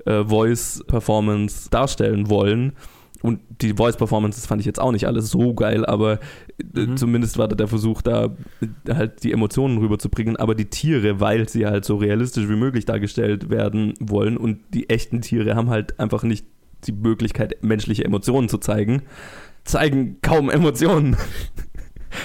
äh, 0.05 0.25
Voice-Performance 0.25 1.69
darstellen 1.69 2.29
wollen. 2.29 2.73
Und 3.23 3.39
die 3.61 3.73
Voice-Performances 3.73 4.45
fand 4.45 4.59
ich 4.59 4.65
jetzt 4.67 4.79
auch 4.79 4.91
nicht 4.91 5.07
alles 5.07 5.31
so 5.31 5.55
geil, 5.55 5.85
aber 5.85 6.19
äh, 6.75 6.81
Mhm. 6.85 6.97
zumindest 6.97 7.37
war 7.39 7.47
da 7.47 7.55
der 7.55 7.67
Versuch, 7.69 8.01
da 8.03 8.25
äh, 8.61 8.93
halt 8.93 9.23
die 9.23 9.31
Emotionen 9.31 9.77
rüberzubringen. 9.79 10.35
Aber 10.37 10.53
die 10.53 10.65
Tiere, 10.65 11.19
weil 11.19 11.49
sie 11.49 11.65
halt 11.65 11.85
so 11.85 11.95
realistisch 11.95 12.47
wie 12.49 12.55
möglich 12.57 12.85
dargestellt 12.85 13.49
werden 13.49 13.93
wollen 13.99 14.37
und 14.37 14.59
die 14.73 14.89
echten 14.89 15.21
Tiere 15.21 15.55
haben 15.55 15.69
halt 15.69 15.99
einfach 15.99 16.23
nicht 16.23 16.45
die 16.85 16.91
Möglichkeit, 16.91 17.63
menschliche 17.63 18.03
Emotionen 18.03 18.49
zu 18.49 18.57
zeigen, 18.59 19.03
zeigen 19.63 20.17
kaum 20.21 20.49
Emotionen. 20.49 21.15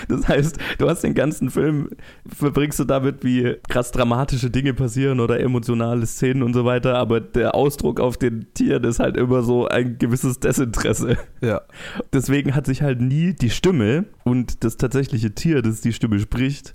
Das 0.09 0.28
heißt, 0.28 0.59
du 0.78 0.88
hast 0.88 1.02
den 1.02 1.14
ganzen 1.14 1.50
Film, 1.50 1.88
verbringst 2.26 2.78
du 2.78 2.85
damit, 2.85 3.25
wie 3.25 3.57
krass 3.68 3.90
dramatische 3.92 4.50
Dinge 4.50 4.75
passieren 4.75 5.21
oder 5.21 5.40
emotionale 5.40 6.07
Szenen 6.07 6.42
und 6.42 6.54
so 6.54 6.64
weiter, 6.64 6.97
aber 6.97 7.21
der 7.21 7.54
Ausdruck 7.54 8.00
auf 8.00 8.16
den 8.16 8.47
Tieren 8.54 8.85
ist 8.85 9.00
halt 9.00 9.16
immer 9.16 9.42
so 9.42 9.66
ein 9.68 9.99
gewisses 9.99 10.40
Desinteresse. 10.40 11.16
Ja. 11.40 11.62
Deswegen 12.12 12.54
hat 12.54 12.66
sich 12.66 12.83
halt 12.83 13.00
nie 13.00 13.33
die 13.35 13.50
Stimme 13.50 14.04
und 14.25 14.64
das 14.64 14.76
tatsächliche 14.76 15.35
Tier, 15.35 15.62
das 15.62 15.80
die 15.80 15.92
Stimme 15.92 16.18
spricht, 16.18 16.75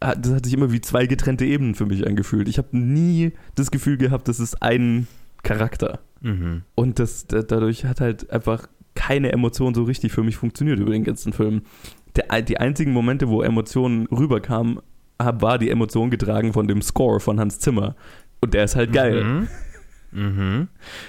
das 0.00 0.32
hat 0.32 0.44
sich 0.44 0.54
immer 0.54 0.72
wie 0.72 0.80
zwei 0.80 1.06
getrennte 1.06 1.44
Ebenen 1.44 1.74
für 1.74 1.86
mich 1.86 2.06
angefühlt. 2.06 2.48
Ich 2.48 2.58
habe 2.58 2.76
nie 2.76 3.32
das 3.54 3.70
Gefühl 3.70 3.96
gehabt, 3.98 4.26
das 4.28 4.40
ist 4.40 4.60
ein 4.62 5.06
Charakter. 5.44 6.00
Mhm. 6.20 6.62
Und 6.74 6.98
das, 6.98 7.26
da- 7.26 7.42
dadurch 7.42 7.84
hat 7.84 8.00
halt 8.00 8.30
einfach 8.30 8.66
keine 8.94 9.32
Emotion 9.32 9.74
so 9.74 9.84
richtig 9.84 10.12
für 10.12 10.22
mich 10.22 10.36
funktioniert 10.36 10.78
über 10.78 10.90
den 10.90 11.04
ganzen 11.04 11.32
Film. 11.32 11.62
Der, 12.16 12.42
die 12.42 12.58
einzigen 12.58 12.92
Momente, 12.92 13.28
wo 13.28 13.42
Emotionen 13.42 14.06
rüberkamen, 14.06 14.80
war 15.18 15.58
die 15.58 15.70
Emotion 15.70 16.10
getragen 16.10 16.52
von 16.52 16.66
dem 16.66 16.82
Score 16.82 17.20
von 17.20 17.38
Hans 17.38 17.58
Zimmer. 17.58 17.94
Und 18.40 18.54
der 18.54 18.64
ist 18.64 18.76
halt 18.76 18.92
geil. 18.92 19.22
Mhm. 19.22 19.48
Mhm. 20.12 20.68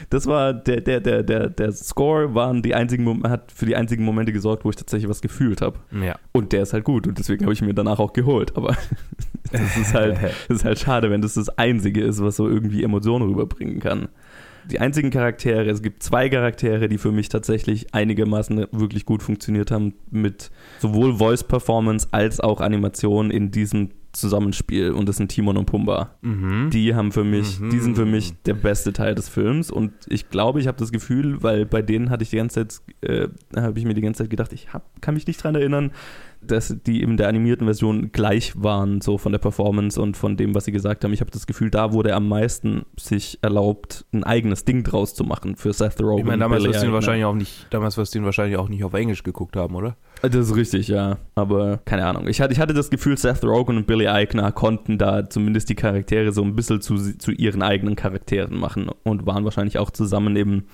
Das 0.09 0.27
war 0.27 0.53
der, 0.53 0.81
der, 0.81 1.01
der, 1.01 1.23
der, 1.23 1.49
der 1.49 1.71
Score 1.73 2.33
waren 2.33 2.61
die 2.61 2.73
einzigen, 2.73 3.23
hat 3.23 3.51
für 3.51 3.65
die 3.65 3.75
einzigen 3.75 4.03
Momente 4.05 4.31
gesorgt, 4.31 4.63
wo 4.63 4.69
ich 4.69 4.75
tatsächlich 4.75 5.09
was 5.09 5.21
gefühlt 5.21 5.61
habe. 5.61 5.79
Ja. 5.91 6.15
Und 6.31 6.53
der 6.53 6.63
ist 6.63 6.73
halt 6.73 6.85
gut 6.85 7.05
und 7.05 7.19
deswegen 7.19 7.43
habe 7.43 7.53
ich 7.53 7.61
mir 7.61 7.73
danach 7.73 7.99
auch 7.99 8.13
geholt. 8.13 8.55
Aber 8.55 8.77
das 9.51 9.77
ist 9.77 9.93
halt, 9.93 10.17
das 10.47 10.57
ist 10.57 10.65
halt 10.65 10.79
schade, 10.79 11.11
wenn 11.11 11.21
das 11.21 11.33
das 11.33 11.49
Einzige 11.49 12.01
ist, 12.01 12.21
was 12.23 12.37
so 12.37 12.47
irgendwie 12.47 12.83
Emotionen 12.83 13.27
rüberbringen 13.27 13.79
kann. 13.79 14.07
Die 14.71 14.79
einzigen 14.79 15.09
Charaktere, 15.09 15.69
es 15.69 15.81
gibt 15.81 16.03
zwei 16.03 16.29
Charaktere, 16.29 16.87
die 16.87 16.97
für 16.97 17.11
mich 17.11 17.29
tatsächlich 17.29 17.93
einigermaßen 17.93 18.67
wirklich 18.71 19.05
gut 19.05 19.21
funktioniert 19.23 19.71
haben 19.71 19.93
mit 20.11 20.51
sowohl 20.79 21.15
Voice 21.15 21.43
Performance 21.43 22.07
als 22.11 22.39
auch 22.39 22.61
Animation 22.61 23.29
in 23.31 23.51
diesem 23.51 23.89
Zusammenspiel 24.13 24.91
und 24.91 25.09
das 25.09 25.17
sind 25.17 25.29
Timon 25.29 25.57
und 25.57 25.65
Pumba. 25.65 26.11
Mhm. 26.21 26.69
Die 26.71 26.93
haben 26.93 27.11
für 27.11 27.23
mich, 27.23 27.59
Mhm. 27.59 27.71
die 27.71 27.79
sind 27.79 27.95
für 27.95 28.05
mich 28.05 28.33
der 28.43 28.53
beste 28.53 28.93
Teil 28.93 29.15
des 29.15 29.27
Films 29.27 29.71
und 29.71 29.91
ich 30.07 30.29
glaube, 30.29 30.59
ich 30.59 30.67
habe 30.67 30.77
das 30.77 30.91
Gefühl, 30.91 31.41
weil 31.41 31.65
bei 31.65 31.81
denen 31.81 32.11
hatte 32.11 32.23
ich 32.23 32.29
die 32.29 32.37
ganze 32.37 32.67
Zeit, 32.67 32.81
äh, 33.01 33.27
habe 33.55 33.79
ich 33.79 33.85
mir 33.85 33.95
die 33.95 34.01
ganze 34.01 34.23
Zeit 34.23 34.29
gedacht, 34.29 34.53
ich 34.53 34.71
hab, 34.71 35.01
kann 35.01 35.15
mich 35.15 35.25
nicht 35.25 35.43
dran 35.43 35.55
erinnern, 35.55 35.91
dass 36.47 36.75
die 36.85 37.01
in 37.01 37.17
der 37.17 37.27
animierten 37.27 37.65
Version 37.65 38.11
gleich 38.11 38.53
waren, 38.55 39.01
so 39.01 39.17
von 39.17 39.31
der 39.31 39.39
Performance 39.39 39.99
und 40.01 40.17
von 40.17 40.37
dem, 40.37 40.55
was 40.55 40.65
sie 40.65 40.71
gesagt 40.71 41.03
haben. 41.03 41.13
Ich 41.13 41.21
habe 41.21 41.31
das 41.31 41.47
Gefühl, 41.47 41.69
da 41.69 41.93
wurde 41.93 42.13
am 42.15 42.27
meisten 42.27 42.85
sich 42.99 43.39
erlaubt, 43.41 44.05
ein 44.13 44.23
eigenes 44.23 44.65
Ding 44.65 44.83
draus 44.83 45.13
zu 45.13 45.23
machen 45.23 45.55
für 45.55 45.73
Seth 45.73 46.01
Rogen. 46.01 46.19
Ich 46.19 46.25
meine, 46.25 46.39
damals 46.39 46.63
wirst 46.63 46.75
du 46.75 46.79
ihn 46.79 46.83
Eichner. 46.83 46.93
wahrscheinlich 46.93 47.25
auch 47.25 47.35
nicht, 47.35 47.67
damals 47.69 47.97
wirst 47.97 48.13
du 48.13 48.19
ihn 48.19 48.25
wahrscheinlich 48.25 48.57
auch 48.57 48.69
nicht 48.69 48.83
auf 48.83 48.93
Englisch 48.93 49.23
geguckt 49.23 49.55
haben, 49.55 49.75
oder? 49.75 49.95
Das 50.21 50.35
ist 50.35 50.55
richtig, 50.55 50.87
ja. 50.87 51.17
Aber 51.35 51.79
keine 51.83 52.05
Ahnung. 52.05 52.27
Ich 52.27 52.39
hatte, 52.39 52.53
ich 52.53 52.59
hatte 52.59 52.73
das 52.73 52.89
Gefühl, 52.89 53.17
Seth 53.17 53.43
Rogen 53.43 53.77
und 53.77 53.87
Billy 53.87 54.07
Eichner 54.07 54.51
konnten 54.51 54.97
da 54.97 55.29
zumindest 55.29 55.69
die 55.69 55.75
Charaktere 55.75 56.31
so 56.31 56.43
ein 56.43 56.55
bisschen 56.55 56.81
zu, 56.81 56.95
zu 57.17 57.31
ihren 57.31 57.61
eigenen 57.61 57.95
Charakteren 57.95 58.57
machen 58.57 58.89
und 59.03 59.25
waren 59.25 59.43
wahrscheinlich 59.43 59.79
auch 59.79 59.91
zusammen 59.91 60.35
eben, 60.35 60.67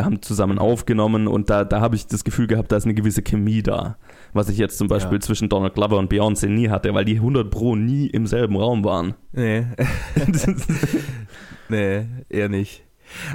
haben 0.00 0.22
zusammen 0.22 0.58
aufgenommen 0.58 1.26
und 1.26 1.50
da, 1.50 1.64
da 1.64 1.80
habe 1.80 1.96
ich 1.96 2.06
das 2.06 2.22
Gefühl 2.22 2.46
gehabt, 2.46 2.70
da 2.70 2.76
ist 2.76 2.84
eine 2.84 2.94
gewisse 2.94 3.22
Chemie 3.22 3.62
da. 3.62 3.96
Was 4.34 4.48
ich 4.48 4.56
jetzt 4.58 4.78
zum 4.78 4.88
Beispiel 4.88 5.18
Ja. 5.18 5.20
zwischen 5.20 5.48
Donald 5.48 5.74
Glover 5.74 5.98
und 5.98 6.10
Beyoncé 6.10 6.48
nie 6.48 6.70
hatte, 6.70 6.94
weil 6.94 7.04
die 7.04 7.16
100 7.20 7.50
Pro 7.50 7.76
nie 7.76 8.06
im 8.06 8.26
selben 8.26 8.56
Raum 8.56 8.82
waren. 8.84 9.14
Nee. 9.32 9.66
nee, 11.68 12.06
eher 12.28 12.48
nicht. 12.48 12.82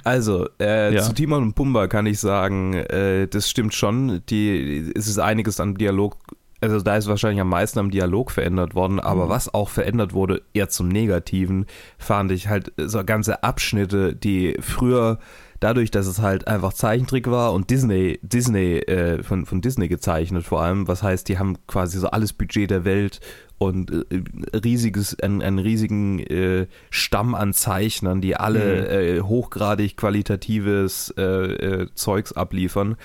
Also, 0.03 0.47
äh, 0.59 0.93
Ja. 0.95 1.03
zu 1.03 1.13
Timon 1.13 1.43
und 1.43 1.53
Pumba 1.53 1.87
kann 1.87 2.07
ich 2.07 2.19
sagen, 2.19 2.73
äh, 2.73 3.27
das 3.27 3.47
stimmt 3.49 3.75
schon. 3.75 4.21
Die, 4.29 4.91
es 4.95 5.07
ist 5.07 5.19
einiges 5.19 5.59
an 5.59 5.75
Dialog, 5.75 6.17
also 6.61 6.79
da 6.81 6.95
ist 6.97 7.07
wahrscheinlich 7.07 7.41
am 7.41 7.49
meisten 7.49 7.79
am 7.79 7.91
Dialog 7.91 8.31
verändert 8.31 8.75
worden, 8.75 8.99
aber 8.99 9.25
Mhm. 9.25 9.29
was 9.29 9.53
auch 9.53 9.69
verändert 9.69 10.13
wurde, 10.13 10.41
eher 10.53 10.69
zum 10.69 10.87
Negativen, 10.87 11.65
fand 11.97 12.31
ich 12.31 12.47
halt 12.47 12.71
so 12.77 13.03
ganze 13.03 13.43
Abschnitte, 13.43 14.15
die 14.15 14.57
früher 14.59 15.19
dadurch, 15.59 15.89
dass 15.89 16.05
es 16.05 16.19
halt 16.21 16.47
einfach 16.47 16.71
Zeichentrick 16.73 17.29
war 17.31 17.51
und 17.53 17.69
Disney, 17.71 18.19
Disney, 18.21 18.77
äh, 18.77 19.23
von, 19.23 19.45
von 19.47 19.61
Disney 19.61 19.87
gezeichnet 19.87 20.45
vor 20.45 20.61
allem, 20.61 20.87
was 20.87 21.01
heißt, 21.01 21.27
die 21.29 21.39
haben 21.39 21.57
quasi 21.65 21.97
so 21.99 22.07
alles 22.09 22.33
Budget 22.33 22.69
der 22.69 22.85
Welt 22.85 23.19
und 23.57 23.91
äh, 23.91 24.57
riesiges, 24.57 25.19
einen, 25.19 25.41
einen 25.41 25.59
riesigen 25.59 26.19
äh, 26.19 26.67
Stamm 26.89 27.33
an 27.35 27.53
Zeichnern, 27.53 28.21
die 28.21 28.35
alle 28.35 29.17
äh, 29.17 29.21
hochgradig 29.21 29.97
qualitatives 29.97 31.13
äh, 31.17 31.23
äh, 31.23 31.87
Zeugs 31.95 32.33
abliefern. 32.33 32.95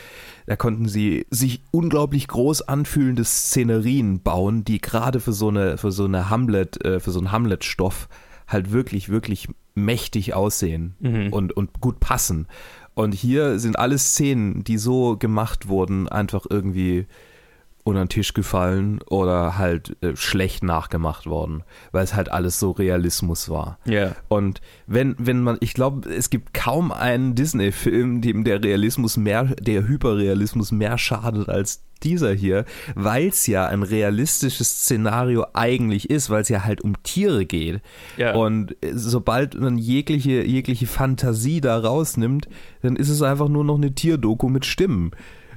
Da 0.47 0.57
konnten 0.57 0.89
sie 0.89 1.27
sich 1.31 1.63
unglaublich 1.71 2.29
groß 2.29 2.63
anfühlende 2.63 3.25
Szenerien 3.25 4.21
bauen, 4.23 4.65
die 4.65 4.81
gerade 4.81 5.21
für 5.21 5.33
so 5.33 5.49
eine, 5.49 5.79
für 5.79 5.93
so 5.93 6.05
eine 6.05 6.29
Hamlet, 6.29 6.85
äh, 6.85 7.01
für 7.01 7.11
so 7.13 7.21
einen 7.21 7.33
Hamlet-Stoff 7.33 8.09
halt 8.47 8.73
wirklich, 8.73 9.09
wirklich 9.09 9.49
mächtig 9.75 10.35
aussehen 10.35 10.95
Mhm. 11.01 11.33
und, 11.33 11.57
und 11.57 11.81
gut 11.81 11.99
passen. 12.01 12.47
Und 12.95 13.15
hier 13.15 13.59
sind 13.59 13.79
alle 13.79 13.97
Szenen, 13.97 14.65
die 14.65 14.77
so 14.77 15.17
gemacht 15.17 15.69
wurden, 15.69 16.09
einfach 16.09 16.45
irgendwie 16.51 17.07
unter 17.85 18.05
den 18.05 18.09
Tisch 18.09 18.33
gefallen 18.35 19.01
oder 19.09 19.59
halt 19.59 19.97
äh, 20.03 20.15
schlecht 20.15 20.63
nachgemacht 20.63 21.27
worden, 21.27 21.65
weil 21.91 22.05
es 22.05 22.15
halt 22.15 22.31
alles 22.31 22.59
so 22.61 22.71
Realismus 22.71 23.49
war. 23.49 23.79
Ja. 23.85 24.15
Und 24.29 24.61
wenn, 24.87 25.17
wenn 25.19 25.43
man, 25.43 25.57
ich 25.61 25.75
glaube, 25.75 26.09
es 26.09 26.31
gibt 26.31 26.55
kaum 26.55 26.93
einen 26.93 27.35
Disney-Film, 27.35 28.21
dem 28.21 28.45
der 28.45 28.63
Realismus 28.63 29.17
mehr, 29.17 29.45
der 29.45 29.89
Hyperrealismus 29.89 30.71
mehr 30.71 30.97
schadet 30.97 31.49
als 31.49 31.83
dieser 32.03 32.33
hier, 32.33 32.65
weil 32.95 33.29
es 33.29 33.47
ja 33.47 33.67
ein 33.67 33.83
realistisches 33.83 34.83
Szenario 34.83 35.47
eigentlich 35.53 36.11
ist, 36.11 36.31
weil 36.31 36.43
es 36.43 36.49
ja 36.49 36.65
halt 36.65 36.83
um 36.83 37.01
Tiere 37.03 37.47
geht. 37.47 37.81
Ja. 38.17 38.35
Und 38.35 38.77
äh, 38.85 38.93
sobald 38.95 39.59
man 39.59 39.79
jegliche, 39.79 40.43
jegliche 40.43 40.87
Fantasie 40.87 41.61
da 41.61 41.79
rausnimmt, 41.79 42.49
dann 42.83 42.97
ist 42.97 43.09
es 43.09 43.23
einfach 43.23 43.49
nur 43.49 43.65
noch 43.65 43.77
eine 43.77 43.95
Tierdoku 43.95 44.49
mit 44.49 44.67
Stimmen. 44.67 45.13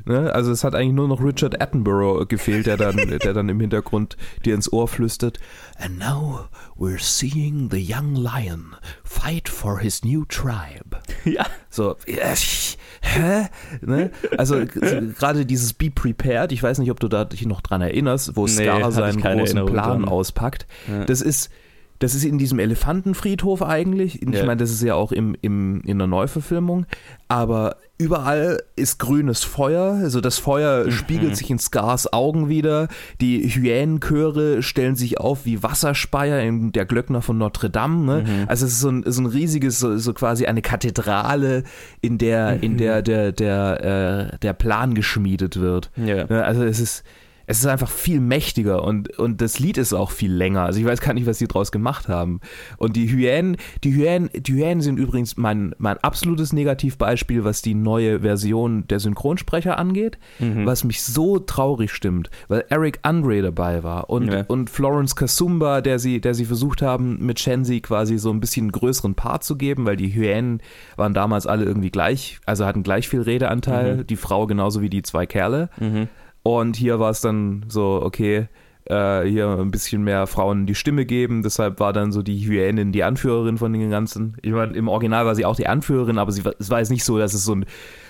Ne? 0.05 0.33
Also 0.33 0.51
es 0.51 0.63
hat 0.63 0.75
eigentlich 0.75 0.93
nur 0.93 1.07
noch 1.07 1.23
Richard 1.23 1.61
Attenborough 1.61 2.25
gefehlt, 2.27 2.67
der 2.67 2.77
dann, 2.77 2.95
der 3.23 3.33
dann 3.33 3.49
im 3.49 3.59
Hintergrund 3.59 4.17
dir 4.45 4.53
ins 4.55 4.71
Ohr 4.71 4.87
flüstert. 4.87 5.39
And 5.77 5.97
now 5.99 6.41
we're 6.77 6.99
seeing 7.01 7.69
the 7.71 7.77
young 7.79 8.15
lion 8.15 8.75
fight 9.03 9.49
for 9.49 9.79
his 9.79 10.03
new 10.03 10.25
tribe. 10.25 10.97
Ja. 11.25 11.45
So, 11.71 11.95
sch- 12.05 12.77
hä? 13.01 13.47
Ne? 13.81 14.11
Also 14.37 14.59
so, 14.73 15.01
gerade 15.17 15.45
dieses 15.45 15.73
Be 15.73 15.89
Prepared, 15.89 16.51
ich 16.51 16.61
weiß 16.61 16.77
nicht, 16.77 16.91
ob 16.91 16.99
du 16.99 17.07
da 17.07 17.25
dich 17.25 17.45
noch 17.47 17.61
dran 17.61 17.81
erinnerst, 17.81 18.35
wo 18.35 18.45
Nee, 18.45 18.51
Scar 18.51 18.91
seinen 18.91 19.19
großen 19.21 19.37
Erinnerung 19.57 19.71
Plan 19.71 20.01
dran. 20.01 20.05
auspackt. 20.07 20.67
Ja. 20.87 21.05
Das 21.05 21.21
ist 21.21 21.49
das 21.99 22.13
ist 22.15 22.25
in 22.25 22.37
diesem 22.37 22.59
Elefantenfriedhof 22.59 23.61
eigentlich. 23.63 24.21
Ich 24.21 24.29
Ja. 24.35 24.45
meine, 24.45 24.57
das 24.57 24.71
ist 24.71 24.81
ja 24.83 24.95
auch 24.95 25.11
im, 25.11 25.35
im, 25.41 25.81
in 25.85 25.97
der 25.97 26.07
Neuverfilmung. 26.07 26.85
Aber 27.27 27.77
überall 27.97 28.61
ist 28.75 28.99
grünes 28.99 29.43
Feuer. 29.43 29.93
Also 30.01 30.19
das 30.21 30.39
Mhm. 30.39 30.43
Feuer 30.43 30.91
spiegelt 30.91 31.35
sich 31.37 31.49
in 31.49 31.57
Scars 31.59 32.11
Augen 32.11 32.49
wieder. 32.49 32.89
Die 33.21 33.47
Hyänenchöre 33.47 34.61
stellen 34.61 34.95
sich 34.95 35.19
auf 35.19 35.45
wie 35.45 35.63
Wasserspeier 35.63 36.41
in 36.41 36.71
der 36.71 36.85
Glöckner 36.85 37.21
von 37.21 37.37
Notre 37.37 37.69
Dame. 37.69 38.05
Ne? 38.05 38.21
Mhm. 38.23 38.45
Also 38.47 38.65
es 38.65 38.73
ist 38.73 38.81
so 38.81 38.89
ein, 38.89 39.03
so 39.05 39.21
ein 39.21 39.25
riesiges, 39.27 39.79
so, 39.79 39.97
so 39.97 40.13
quasi 40.13 40.45
eine 40.45 40.61
Kathedrale, 40.61 41.63
in 42.01 42.17
der, 42.17 42.61
in 42.61 42.77
der 42.77 43.01
der, 43.01 43.31
der, 43.31 44.31
äh, 44.33 44.37
der 44.39 44.53
Plan 44.53 44.93
geschmiedet 44.95 45.59
wird. 45.59 45.91
Ja. 45.95 46.25
Ne, 46.25 46.43
Also 46.43 46.63
es 46.63 46.79
ist, 46.79 47.03
es 47.47 47.59
ist 47.59 47.65
einfach 47.67 47.89
viel 47.89 48.19
mächtiger 48.19 48.83
und, 48.83 49.17
und 49.19 49.41
das 49.41 49.59
Lied 49.59 49.77
ist 49.77 49.93
auch 49.93 50.11
viel 50.11 50.33
länger. 50.33 50.63
Also 50.63 50.79
ich 50.79 50.85
weiß 50.85 51.01
gar 51.01 51.13
nicht, 51.13 51.27
was 51.27 51.37
die 51.37 51.47
draus 51.47 51.71
gemacht 51.71 52.07
haben. 52.07 52.39
Und 52.77 52.95
die 52.95 53.07
Hyänen, 53.11 53.57
die 53.83 53.93
Hyänen, 53.93 54.29
die 54.33 54.53
Hyänen 54.53 54.81
sind 54.81 54.97
übrigens 54.97 55.37
mein, 55.37 55.73
mein 55.77 55.97
absolutes 55.99 56.53
Negativbeispiel, 56.53 57.43
was 57.43 57.61
die 57.61 57.75
neue 57.75 58.21
Version 58.21 58.87
der 58.87 58.99
Synchronsprecher 58.99 59.77
angeht, 59.77 60.17
was 60.39 60.83
mich 60.83 61.03
so 61.03 61.39
traurig 61.39 61.91
stimmt, 61.91 62.29
weil 62.47 62.65
Eric 62.69 62.99
Andre 63.03 63.41
dabei 63.41 63.83
war 63.83 64.09
und, 64.09 64.31
Ja. 64.31 64.43
und 64.47 64.69
Florence 64.69 65.15
Kasumba, 65.15 65.81
der 65.81 65.99
sie, 65.99 66.21
der 66.21 66.33
sie 66.33 66.45
versucht 66.45 66.81
haben, 66.81 67.25
mit 67.25 67.39
Shenzi 67.39 67.79
quasi 67.81 68.17
so 68.17 68.31
ein 68.31 68.39
bisschen 68.39 68.65
einen 68.65 68.71
größeren 68.71 69.15
Part 69.15 69.43
zu 69.43 69.55
geben, 69.55 69.85
weil 69.85 69.97
die 69.97 70.13
Hyänen 70.13 70.61
waren 70.95 71.13
damals 71.13 71.45
alle 71.47 71.65
irgendwie 71.65 71.91
gleich, 71.91 72.39
also 72.45 72.65
hatten 72.65 72.83
gleich 72.83 73.07
viel 73.07 73.21
Redeanteil, 73.21 74.03
die 74.03 74.15
Frau 74.15 74.47
genauso 74.47 74.81
wie 74.81 74.89
die 74.89 75.03
zwei 75.03 75.25
Kerle. 75.25 75.69
Mhm. 75.79 76.07
Und 76.47 76.75
hier 76.75 76.99
war 76.99 77.09
es 77.09 77.21
dann 77.21 77.65
so, 77.69 77.99
okay, 78.03 78.49
äh, 78.85 79.23
hier 79.23 79.49
ein 79.49 79.71
bisschen 79.71 80.03
mehr 80.03 80.27
Frauen 80.27 80.67
die 80.67 80.75
Stimme 80.75 81.07
geben. 81.07 81.41
Deshalb 81.41 81.79
war 81.79 81.91
dann 81.91 82.11
so 82.11 82.21
die 82.21 82.37
Hyänin 82.45 82.91
die 82.91 83.03
Anführerin 83.03 83.57
von 83.57 83.73
den 83.73 83.89
ganzen. 83.89 84.37
Ich 84.43 84.51
meine, 84.51 84.73
im 84.73 84.87
Original 84.87 85.25
war 85.25 85.33
sie 85.33 85.43
auch 85.43 85.55
die 85.55 85.65
Anführerin, 85.65 86.19
aber 86.19 86.31
sie 86.31 86.45
war, 86.45 86.53
es 86.59 86.69
war 86.69 86.77
jetzt 86.77 86.91
nicht 86.91 87.03
so, 87.03 87.17
dass 87.17 87.33
es 87.33 87.45
so 87.45 87.55
ein, 87.55 87.65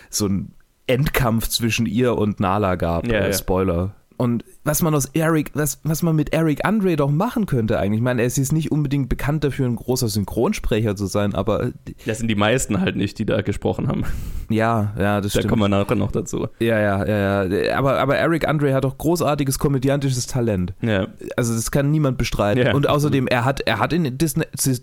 so 0.10 0.28
ein 0.28 0.52
Endkampf 0.86 1.48
zwischen 1.48 1.86
ihr 1.86 2.18
und 2.18 2.42
Nala 2.42 2.76
gab. 2.76 3.08
Ja, 3.08 3.20
äh, 3.20 3.28
ja. 3.28 3.34
Spoiler. 3.34 3.96
Und 4.18 4.44
was 4.66 4.82
man 4.82 4.94
aus 4.94 5.06
Eric, 5.14 5.52
was, 5.54 5.80
was 5.84 6.02
man 6.04 6.16
mit 6.16 6.34
Eric 6.34 6.66
Andre 6.66 6.98
doch 6.98 7.10
machen 7.10 7.46
könnte 7.46 7.80
eigentlich. 7.80 8.00
Ich 8.00 8.04
meine, 8.04 8.22
er 8.22 8.28
ist 8.28 8.38
jetzt 8.38 8.52
nicht 8.52 8.72
unbedingt 8.72 9.08
bekannt 9.08 9.44
dafür, 9.46 9.66
ein 9.68 9.76
großer 9.78 10.10
Synchronsprecher 10.10 10.96
zu 10.98 11.06
sein, 11.06 11.34
aber 11.34 11.72
Das 12.06 12.18
sind 12.18 12.28
die 12.28 12.36
meisten 12.36 12.82
halt 12.82 12.98
nicht, 12.98 13.18
die 13.20 13.26
da 13.26 13.42
gesprochen 13.42 13.88
haben. 13.88 14.04
ja, 14.50 14.94
ja, 15.00 15.22
das 15.22 15.32
Da 15.34 15.40
stimmt. 15.40 15.50
kommen 15.52 15.62
wir 15.62 15.70
nachher 15.70 15.96
noch 15.96 16.12
dazu. 16.12 16.48
ja, 16.60 16.80
ja, 16.80 17.06
ja, 17.06 17.44
ja. 17.46 17.78
Aber, 17.78 18.00
aber 18.00 18.18
Eric 18.18 18.48
Andre 18.48 18.74
hat 18.74 18.84
doch 18.84 18.98
großartiges 18.98 19.60
komödiantisches 19.60 20.28
Talent. 20.28 20.74
Ja. 20.82 21.08
Also 21.38 21.54
das 21.54 21.72
kann 21.72 21.92
niemand 21.92 22.18
bestreiten. 22.18 22.66
Ja. 22.66 22.74
Und 22.74 22.90
außerdem, 22.90 23.28
er 23.28 23.46
hat, 23.46 23.62
er 23.62 23.80
hat 23.80 23.94
in 23.94 24.18
Dis 24.18 24.34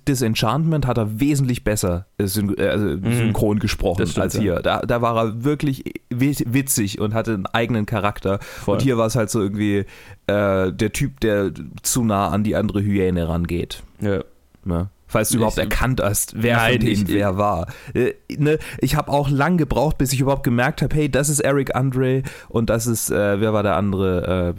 Disenchantment 0.08 0.86
hat 0.86 0.98
er 0.98 1.20
wesentlich 1.20 1.64
besser 1.64 2.06
äh, 2.18 2.26
syn 2.26 2.56
äh, 2.56 2.68
also 2.68 2.86
synchron 3.02 3.58
gesprochen 3.58 4.02
Mhm. 4.02 4.06
Stimmt, 4.06 4.22
als 4.24 4.38
hier. 4.38 4.56
Da, 4.60 4.80
da 4.80 5.02
war 5.02 5.16
er 5.16 5.44
wirklich 5.44 5.84
wi- 6.10 6.44
witzig 6.46 7.00
und 7.00 7.14
hatte 7.14 7.34
einen 7.34 7.46
eigenen 7.46 7.86
Charakter. 7.86 8.38
Voll. 8.40 8.74
Und 8.74 8.82
hier 8.82 8.96
war 8.96 9.06
es 9.06 9.16
halt 9.16 9.30
so 9.30 9.40
irgendwie 9.40 9.71
äh, 9.78 10.72
der 10.72 10.92
Typ, 10.92 11.20
der 11.20 11.50
zu 11.82 12.04
nah 12.04 12.28
an 12.28 12.44
die 12.44 12.56
andere 12.56 12.82
Hyäne 12.82 13.28
rangeht. 13.28 13.82
ja. 14.00 14.22
Ne? 14.64 14.88
Falls 15.08 15.28
du 15.28 15.34
Ich- 15.34 15.38
überhaupt 15.40 15.58
erkannt 15.58 16.00
hast, 16.02 16.40
wer 16.42 16.56
Nein, 16.56 16.72
von 16.78 16.80
denen 16.86 16.92
ich- 17.02 17.08
wer 17.12 17.36
war. 17.36 17.66
Äh, 17.92 18.14
ne, 18.38 18.58
ich 18.78 18.94
habe 18.96 19.10
auch 19.12 19.28
lang 19.28 19.58
gebraucht, 19.58 19.98
bis 19.98 20.12
ich 20.14 20.20
überhaupt 20.20 20.42
gemerkt 20.44 20.80
habe, 20.80 20.94
hey, 20.96 21.10
das 21.10 21.28
ist 21.28 21.40
Eric 21.40 21.74
Andre 21.76 22.22
und 22.48 22.70
das 22.70 22.86
ist, 22.86 23.10
äh, 23.10 23.38
wer 23.40 23.52
war 23.52 23.62
der 23.62 23.76
andere? 23.76 24.54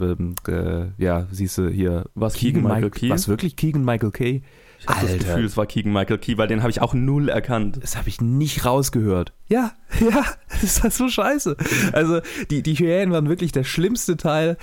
Äh, 0.46 0.52
äh, 0.52 0.86
ja, 0.98 1.26
siehst 1.32 1.58
du 1.58 1.68
hier. 1.68 2.04
Was, 2.14 2.34
Keegan-Michael 2.34 2.90
Key? 2.90 3.08
Was 3.10 3.26
wirklich 3.26 3.56
Keegan 3.56 3.84
Michael 3.84 4.12
Kay? 4.12 4.42
Ich 4.84 4.94
habe 4.94 5.06
das 5.06 5.18
Gefühl, 5.18 5.44
es 5.44 5.56
war 5.56 5.66
Keegan 5.66 5.92
Michael 5.92 6.18
Key, 6.18 6.36
weil 6.36 6.48
den 6.48 6.60
habe 6.60 6.70
ich 6.70 6.80
auch 6.80 6.94
null 6.94 7.28
erkannt. 7.28 7.78
Das 7.80 7.96
habe 7.96 8.08
ich 8.08 8.20
nicht 8.20 8.64
rausgehört. 8.64 9.32
Ja, 9.48 9.72
ja, 10.00 10.24
das 10.60 10.82
war 10.82 10.90
so 10.90 11.08
scheiße. 11.08 11.56
Also 11.92 12.20
die, 12.50 12.62
die 12.62 12.74
Hyänen 12.74 13.12
waren 13.12 13.28
wirklich 13.28 13.52
der 13.52 13.64
schlimmste 13.64 14.16
Teil 14.16 14.56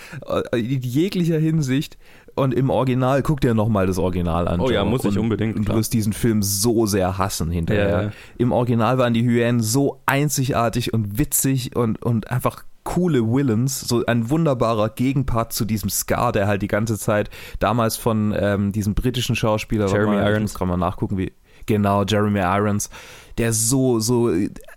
äh, 0.52 0.60
in 0.60 0.82
jeglicher 0.82 1.40
Hinsicht. 1.40 1.98
Und 2.34 2.54
im 2.54 2.70
Original, 2.70 3.24
guck 3.24 3.42
dir 3.42 3.54
nochmal 3.54 3.88
das 3.88 3.98
Original 3.98 4.48
an. 4.48 4.62
Oh 4.62 4.70
ja, 4.70 4.86
muss 4.86 5.04
ich 5.04 5.12
Und 5.12 5.18
unbedingt, 5.18 5.58
Du 5.68 5.74
wirst 5.74 5.94
diesen 5.94 6.14
Film 6.14 6.42
so 6.42 6.86
sehr 6.86 7.18
hassen 7.18 7.52
hinterher. 7.52 7.90
Ja, 7.90 8.02
ja. 8.04 8.12
Im 8.38 8.54
Original 8.54 8.98
waren 8.98 9.14
die 9.14 9.24
Hyänen 9.24 9.62
so 9.62 10.02
einzigartig 10.06 10.94
und 10.94 11.18
witzig 11.18 11.76
und, 11.76 12.02
und 12.02 12.32
einfach 12.32 12.64
coole 12.84 13.22
Villains, 13.22 13.80
so 13.82 14.06
ein 14.06 14.30
wunderbarer 14.30 14.90
Gegenpart 14.90 15.54
zu 15.54 15.66
diesem 15.66 15.90
Scar, 15.90 16.32
der 16.32 16.48
halt 16.48 16.62
die 16.62 16.68
ganze 16.68 16.98
Zeit 16.98 17.30
damals 17.60 17.98
von 17.98 18.36
ähm, 18.38 18.72
diesem 18.72 18.96
britischen 18.96 19.36
Schauspieler 19.36 19.88
Jeremy 19.88 20.18
mal, 20.18 20.32
Irons. 20.32 20.54
gerade 20.54 20.70
mal 20.70 20.78
nachgucken, 20.78 21.18
wie 21.18 21.32
genau 21.66 22.04
Jeremy 22.04 22.40
Irons, 22.40 22.90
der 23.38 23.54
so 23.54 24.00
so 24.00 24.32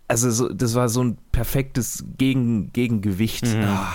also 0.08 0.30
so, 0.30 0.52
das 0.52 0.74
war 0.74 0.88
so 0.88 1.02
ein 1.02 1.18
perfektes 1.32 2.04
Gegen, 2.18 2.72
Gegengewicht. 2.72 3.46
Mhm. 3.46 3.64
Ah, 3.64 3.94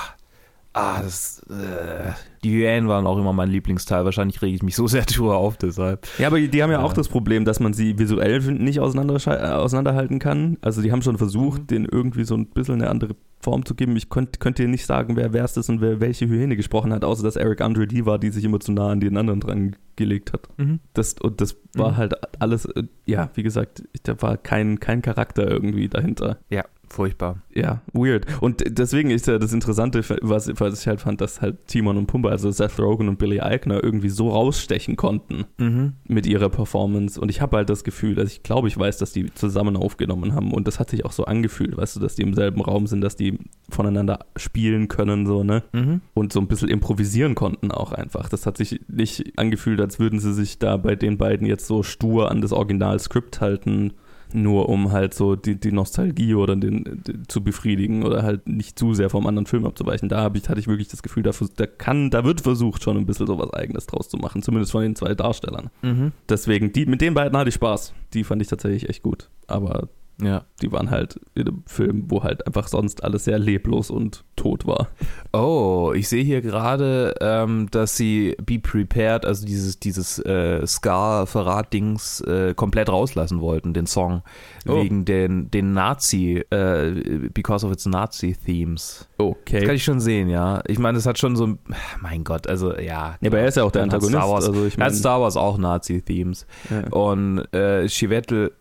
ah, 0.74 1.02
das 1.02 1.40
äh, 1.50 2.12
die 2.44 2.52
Hyänen 2.52 2.88
waren 2.88 3.06
auch 3.08 3.18
immer 3.18 3.34
mein 3.34 3.50
Lieblingsteil. 3.50 4.06
Wahrscheinlich 4.06 4.42
rege 4.42 4.56
ich 4.56 4.64
mich 4.64 4.76
so 4.76 4.88
sehr 4.88 5.02
drüber 5.06 5.38
auf 5.38 5.58
deshalb. 5.58 6.08
Ja, 6.18 6.28
aber 6.28 6.40
die 6.40 6.64
haben 6.64 6.72
ja, 6.72 6.80
Ja. 6.80 6.84
auch 6.86 6.94
das 6.94 7.08
Problem, 7.10 7.44
dass 7.46 7.60
man 7.60 7.74
sie 7.74 7.98
visuell 8.00 8.40
nicht 8.54 8.80
auseinander, 8.80 9.16
äh, 9.28 9.52
auseinanderhalten 9.54 10.20
kann. 10.20 10.58
Also 10.62 10.82
die 10.82 10.92
haben 10.92 11.02
schon 11.02 11.18
versucht, 11.18 11.62
Mhm. 11.64 11.68
denen 11.68 11.86
irgendwie 11.86 12.24
so 12.24 12.36
ein 12.36 12.48
bisschen 12.48 12.76
eine 12.76 12.90
andere 12.90 13.16
Form 13.42 13.66
zu 13.66 13.74
geben. 13.76 13.96
Ich 13.96 14.10
könnt, 14.10 14.40
könnte 14.42 14.64
dir 14.64 14.70
nicht 14.70 14.86
sagen, 14.86 15.16
wer 15.16 15.32
wer 15.34 15.44
es 15.46 15.56
ist 15.58 15.70
und 15.70 15.80
wer 15.82 16.00
welche 16.02 16.28
Hyäne 16.28 16.56
gesprochen 16.58 16.92
hat, 16.94 17.04
außer 17.06 17.24
dass 17.24 17.36
Eric 17.38 17.62
Andre 17.62 17.88
die 17.88 18.06
war, 18.06 18.20
die 18.20 18.30
sich 18.32 18.44
immer 18.44 18.60
zu 18.60 18.72
nah 18.74 18.90
an 18.90 19.00
den 19.00 19.16
anderen 19.18 19.40
dran 19.40 19.76
gelegt 19.96 20.32
hat. 20.34 20.48
Das, 20.94 21.14
und 21.14 21.40
das 21.42 21.58
war 21.76 21.92
Mhm. 21.94 21.98
halt 21.98 22.14
alles, 22.42 22.66
äh, 22.66 22.84
ja, 23.06 23.30
wie 23.36 23.44
gesagt, 23.44 23.84
da 24.04 24.22
war 24.22 24.38
kein, 24.38 24.80
kein 24.80 25.02
Charakter 25.02 25.50
irgendwie 25.50 25.88
dahinter. 25.90 26.38
Ja, 26.50 26.64
furchtbar. 26.90 27.42
Ja, 27.54 27.82
weird. 27.94 28.26
Und 28.42 28.64
deswegen 28.68 29.10
ist 29.12 29.28
ja 29.28 29.38
das 29.38 29.54
Interessante, 29.54 30.04
was, 30.22 30.50
was 30.60 30.82
ich 30.82 30.88
halt 30.88 31.02
fand, 31.02 31.22
dass 31.22 31.42
halt 31.42 31.68
Timon 31.68 31.98
und 31.98 32.08
Pumba, 32.08 32.30
also 32.30 32.52
Seth 32.52 32.80
Rogen 32.80 33.08
und 33.10 33.18
Billy 33.20 33.40
Eichner, 33.40 33.84
irgendwie 33.84 34.10
so 34.10 34.30
rausstechen 34.30 34.96
konnten 34.96 35.46
Mhm. 35.58 35.94
mit 36.08 36.26
ihrer 36.26 36.50
Performance. 36.50 37.20
Und 37.20 37.30
ich 37.30 37.42
habe 37.42 37.58
halt 37.58 37.70
das 37.70 37.84
Gefühl, 37.84 38.20
also 38.20 38.32
ich 38.32 38.44
glaube, 38.44 38.68
ich 38.68 38.78
weiß, 38.78 38.98
dass 38.98 39.12
die 39.12 39.34
zusammen 39.34 39.76
aufgenommen 39.78 40.34
haben. 40.34 40.52
Und 40.54 40.68
das 40.68 40.80
hat 40.80 40.90
sich 40.90 41.06
auch 41.06 41.12
so 41.12 41.26
angefühlt, 41.26 41.76
weißt 41.78 41.96
du, 41.96 42.00
dass 42.00 42.16
die 42.16 42.22
im 42.24 42.34
selben 42.34 42.62
Raum 42.62 42.88
sind, 42.88 43.02
dass 43.02 43.16
die 43.16 43.38
voneinander 43.70 44.20
spielen 44.36 44.88
können, 44.88 45.26
so, 45.26 45.44
ne? 45.44 45.64
Mhm. 45.74 46.02
Und 46.14 46.34
so 46.34 46.40
ein 46.40 46.48
bisschen 46.48 46.70
improvisieren 46.70 47.36
konnten 47.36 47.72
auch 47.72 47.92
einfach. 47.92 48.30
Das 48.30 48.46
hat 48.46 48.58
sich 48.58 48.82
nicht 48.88 49.38
angefühlt, 49.38 49.80
als 49.82 50.00
würden 50.00 50.20
sie 50.20 50.34
sich 50.34 50.60
da 50.60 50.78
bei 50.78 50.96
den 50.96 51.18
beiden 51.18 51.46
jetzt 51.48 51.68
so 51.68 51.84
stur 51.84 52.32
an 52.32 52.42
das 52.42 52.52
Originalskript 52.54 53.42
halten, 53.42 53.94
nur 54.34 54.70
um 54.70 54.92
halt 54.92 55.14
so 55.14 55.36
die, 55.36 55.60
die 55.60 55.72
Nostalgie 55.72 56.36
oder 56.36 56.56
den, 56.56 57.02
die, 57.06 57.24
zu 57.28 57.44
befriedigen 57.44 58.04
oder 58.04 58.24
halt 58.24 58.48
nicht 58.48 58.78
zu 58.78 58.94
sehr 58.94 59.10
vom 59.10 59.28
anderen 59.28 59.46
Film 59.46 59.66
abzuweichen. 59.66 60.10
Da 60.10 60.22
hab 60.22 60.36
ich, 60.36 60.48
hatte 60.50 60.60
ich 60.60 60.68
wirklich 60.68 60.88
das 60.88 61.04
Gefühl, 61.04 61.24
da, 61.24 61.32
da 61.56 61.66
kann, 61.66 62.10
da 62.10 62.24
wird 62.24 62.42
versucht, 62.42 62.84
schon 62.84 62.98
ein 62.98 63.06
bisschen 63.06 63.28
so 63.28 63.38
was 63.40 63.54
Eigenes 63.54 63.88
draus 63.88 64.10
zu 64.10 64.18
machen, 64.18 64.42
zumindest 64.42 64.72
von 64.72 64.82
den 64.82 64.96
zwei 64.96 65.16
Darstellern. 65.16 65.70
Mhm. 65.82 66.12
Deswegen, 66.28 66.72
die, 66.74 66.86
mit 66.86 67.02
den 67.02 67.14
beiden 67.14 67.38
hatte 67.38 67.50
ich 67.50 67.56
Spaß. 67.56 67.94
Die 68.14 68.24
fand 68.24 68.42
ich 68.42 68.48
tatsächlich 68.48 68.90
echt 68.90 69.04
gut. 69.04 69.30
Aber 69.48 69.90
Ja. 70.22 70.44
die 70.62 70.72
waren 70.72 70.90
halt 70.92 71.20
in 71.36 71.48
einem 71.48 71.64
Film, 71.66 72.06
wo 72.08 72.24
halt 72.24 72.46
einfach 72.46 72.68
sonst 72.68 73.04
alles 73.04 73.24
sehr 73.26 73.40
leblos 73.40 73.90
und 73.90 74.24
tot 74.36 74.66
war. 74.68 74.88
Oh, 75.34 75.94
ich 75.96 76.10
sehe 76.10 76.24
hier 76.24 76.42
gerade, 76.42 77.16
ähm, 77.22 77.68
dass 77.72 77.96
sie 77.98 78.36
Be 78.44 78.60
Prepared, 78.60 79.26
also 79.26 79.46
dieses, 79.46 79.80
dieses 79.80 80.20
äh, 80.20 80.66
Scar-Verrat-Dings 80.66 82.22
äh, 82.22 82.54
komplett 82.56 82.90
rauslassen 82.90 83.42
wollten, 83.42 83.74
den 83.74 83.86
Song, 83.86 84.24
Oh. 84.68 84.76
wegen 84.84 85.06
den, 85.06 85.50
den 85.52 85.74
Nazi, 85.74 86.44
äh, 86.50 87.30
because 87.34 87.66
of 87.66 87.72
its 87.72 87.86
Nazi-Themes. 87.86 89.08
Das 89.18 89.26
Okay. 89.28 89.66
kann 89.66 89.76
ich 89.76 89.84
schon 89.84 90.00
sehen, 90.00 90.30
ja. 90.30 90.62
Ich 90.68 90.80
meine, 90.80 90.98
das 90.98 91.06
hat 91.06 91.18
schon 91.18 91.36
so, 91.36 91.48
ein- 91.48 91.60
mein 92.02 92.24
Gott, 92.24 92.48
also 92.48 92.74
ja. 92.76 93.16
Ja, 93.22 93.28
aber 93.28 93.40
er 93.40 93.48
ist 93.48 93.58
ja 93.58 93.64
auch 93.64 93.72
der 93.72 93.84
Antagonist. 93.84 94.12
Star 94.18 94.30
Wars, 94.30 94.46
also 94.48 94.66
ich 94.66 94.74
hat 94.74 94.80
meine, 94.80 94.94
Star 94.94 95.22
Wars 95.22 95.38
auch 95.38 95.58
Nazi-Themes. 95.58 96.46
ja. 96.70 96.88
Und 96.92 97.40
äh, 97.54 97.88
Chiwetel 97.88 98.52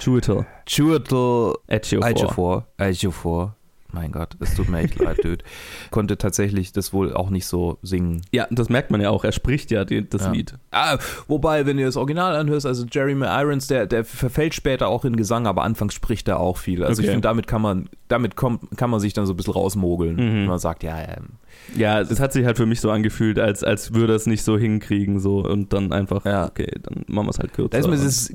Chiwetel 0.00 0.46
Chiwetel 0.66 1.54
Ejiofor. 1.68 2.66
Ejiofor, 2.78 3.54
mein 3.92 4.12
Gott, 4.12 4.36
es 4.40 4.54
tut 4.54 4.68
mir 4.68 4.78
echt 4.78 4.98
leid, 4.98 5.18
Dude, 5.24 5.44
konnte 5.90 6.16
tatsächlich 6.16 6.72
das 6.72 6.92
wohl 6.92 7.12
auch 7.12 7.30
nicht 7.30 7.46
so 7.46 7.78
singen. 7.82 8.22
Ja, 8.32 8.46
das 8.50 8.68
merkt 8.68 8.90
man 8.90 9.00
ja 9.00 9.10
auch. 9.10 9.24
Er 9.24 9.32
spricht 9.32 9.70
ja 9.70 9.84
die, 9.84 10.08
das 10.08 10.22
Ja. 10.22 10.32
Lied. 10.32 10.54
Ah, 10.70 10.98
wobei, 11.28 11.66
wenn 11.66 11.76
du 11.76 11.84
das 11.84 11.96
Original 11.96 12.34
anhörst, 12.36 12.66
also 12.66 12.86
Jeremy 12.90 13.26
Irons, 13.26 13.66
der, 13.66 13.86
der 13.86 14.04
verfällt 14.04 14.54
später 14.54 14.88
auch 14.88 15.04
in 15.04 15.16
Gesang, 15.16 15.46
aber 15.46 15.62
anfangs 15.64 15.94
spricht 15.94 16.28
er 16.28 16.40
auch 16.40 16.56
viel. 16.56 16.84
Also 16.84 17.02
ich 17.02 17.06
Okay. 17.08 17.12
finde, 17.14 17.28
damit 17.28 17.46
kann 17.46 17.62
man, 17.62 17.88
damit 18.10 18.36
kommt, 18.36 18.76
kann 18.76 18.90
man 18.90 19.00
sich 19.00 19.12
dann 19.12 19.26
so 19.26 19.32
ein 19.32 19.36
bisschen 19.36 19.52
rausmogeln. 19.54 20.14
Mhm. 20.16 20.18
Wenn 20.18 20.46
man 20.46 20.58
sagt, 20.58 20.82
ja, 20.82 20.98
ähm, 21.00 21.30
Ja, 21.76 22.00
es 22.00 22.20
hat 22.20 22.32
sich 22.32 22.44
halt 22.44 22.56
für 22.56 22.66
mich 22.66 22.80
so 22.80 22.90
angefühlt, 22.90 23.38
als, 23.38 23.62
als 23.64 23.94
würde 23.94 24.14
es 24.14 24.26
nicht 24.26 24.42
so 24.42 24.58
hinkriegen 24.58 25.20
so 25.20 25.38
und 25.44 25.72
dann 25.72 25.92
einfach, 25.92 26.24
Ja. 26.24 26.46
okay, 26.46 26.68
dann 26.82 27.04
machen 27.08 27.26
wir 27.26 27.30
es 27.30 27.38
halt 27.38 27.52
kürzer. 27.52 27.70
da 27.70 27.78
ist 27.78 27.88
mir 27.88 27.96
das, 27.96 28.32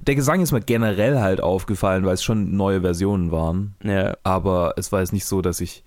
der 0.00 0.14
Gesang 0.14 0.40
ist 0.40 0.52
mir 0.52 0.60
generell 0.60 1.18
halt 1.20 1.40
aufgefallen, 1.42 2.04
weil 2.04 2.14
es 2.14 2.22
schon 2.22 2.56
neue 2.56 2.80
Versionen 2.80 3.30
waren. 3.32 3.74
ja, 3.84 4.16
aber 4.22 4.74
es 4.76 4.92
war 4.92 5.00
jetzt 5.00 5.12
nicht 5.12 5.24
so, 5.26 5.42
dass 5.42 5.60
ich. 5.60 5.84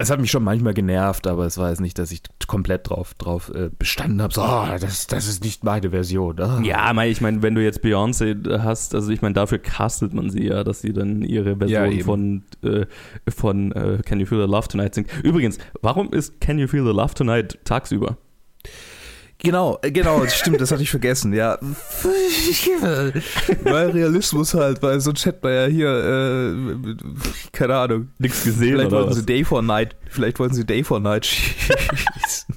Es 0.00 0.08
hat 0.08 0.18
mich 0.18 0.30
schon 0.30 0.42
manchmal 0.42 0.72
genervt, 0.72 1.26
aber 1.26 1.44
es 1.44 1.58
war 1.58 1.68
jetzt 1.68 1.82
nicht, 1.82 1.98
dass 1.98 2.10
ich 2.10 2.22
komplett 2.46 2.88
drauf, 2.88 3.12
drauf 3.12 3.52
äh, 3.54 3.68
bestanden 3.78 4.22
habe. 4.22 4.32
So, 4.32 4.40
ah, 4.40 4.78
das, 4.78 5.06
das 5.06 5.28
ist 5.28 5.44
nicht 5.44 5.62
meine 5.62 5.90
Version. 5.90 6.40
Ah. 6.40 6.58
Ja, 6.64 7.02
ich 7.04 7.20
meine, 7.20 7.42
wenn 7.42 7.54
du 7.54 7.62
jetzt 7.62 7.84
Beyoncé 7.84 8.62
hast, 8.62 8.94
also 8.94 9.10
ich 9.10 9.20
meine, 9.20 9.34
dafür 9.34 9.58
castet 9.58 10.14
man 10.14 10.30
sie 10.30 10.46
ja, 10.46 10.64
dass 10.64 10.80
sie 10.80 10.94
dann 10.94 11.20
ihre 11.20 11.50
Ja, 11.50 11.56
Version 11.56 11.92
eben. 11.92 12.04
von, 12.04 12.42
äh, 12.62 12.86
von 13.28 13.72
äh, 13.72 13.98
Can 14.02 14.20
You 14.20 14.24
Feel 14.24 14.40
the 14.46 14.50
Love 14.50 14.68
Tonight 14.68 14.94
singt. 14.94 15.10
Übrigens, 15.22 15.58
warum 15.82 16.10
ist 16.14 16.40
Can 16.40 16.58
You 16.58 16.66
Feel 16.66 16.84
the 16.86 16.92
Love 16.92 17.12
Tonight 17.12 17.58
tagsüber? 17.64 18.16
Genau, 19.42 19.78
äh, 19.82 19.90
genau, 19.90 20.22
das 20.22 20.36
stimmt, 20.36 20.60
das 20.60 20.70
hatte 20.70 20.82
ich 20.82 20.90
vergessen, 20.90 21.32
ja. 21.32 21.58
weil 23.62 23.90
Realismus 23.90 24.52
halt, 24.54 24.82
weil 24.82 25.00
sonst 25.00 25.24
hätte 25.24 25.38
man 25.42 25.52
ja 25.54 25.66
hier, 25.66 25.88
äh, 25.88 26.94
keine 27.52 27.76
Ahnung. 27.76 28.08
Nichts 28.18 28.44
gesehen 28.44 28.72
Vielleicht 28.74 28.88
oder 28.88 28.98
wollten 28.98 29.10
was? 29.10 29.16
sie 29.18 29.26
Day 29.26 29.44
for 29.44 29.62
Night, 29.62 29.96
vielleicht 30.08 30.38
wollten 30.38 30.54
sie 30.54 30.64
Day 30.66 30.84
for 30.84 31.00
Night 31.00 31.24
schießen. 31.26 32.54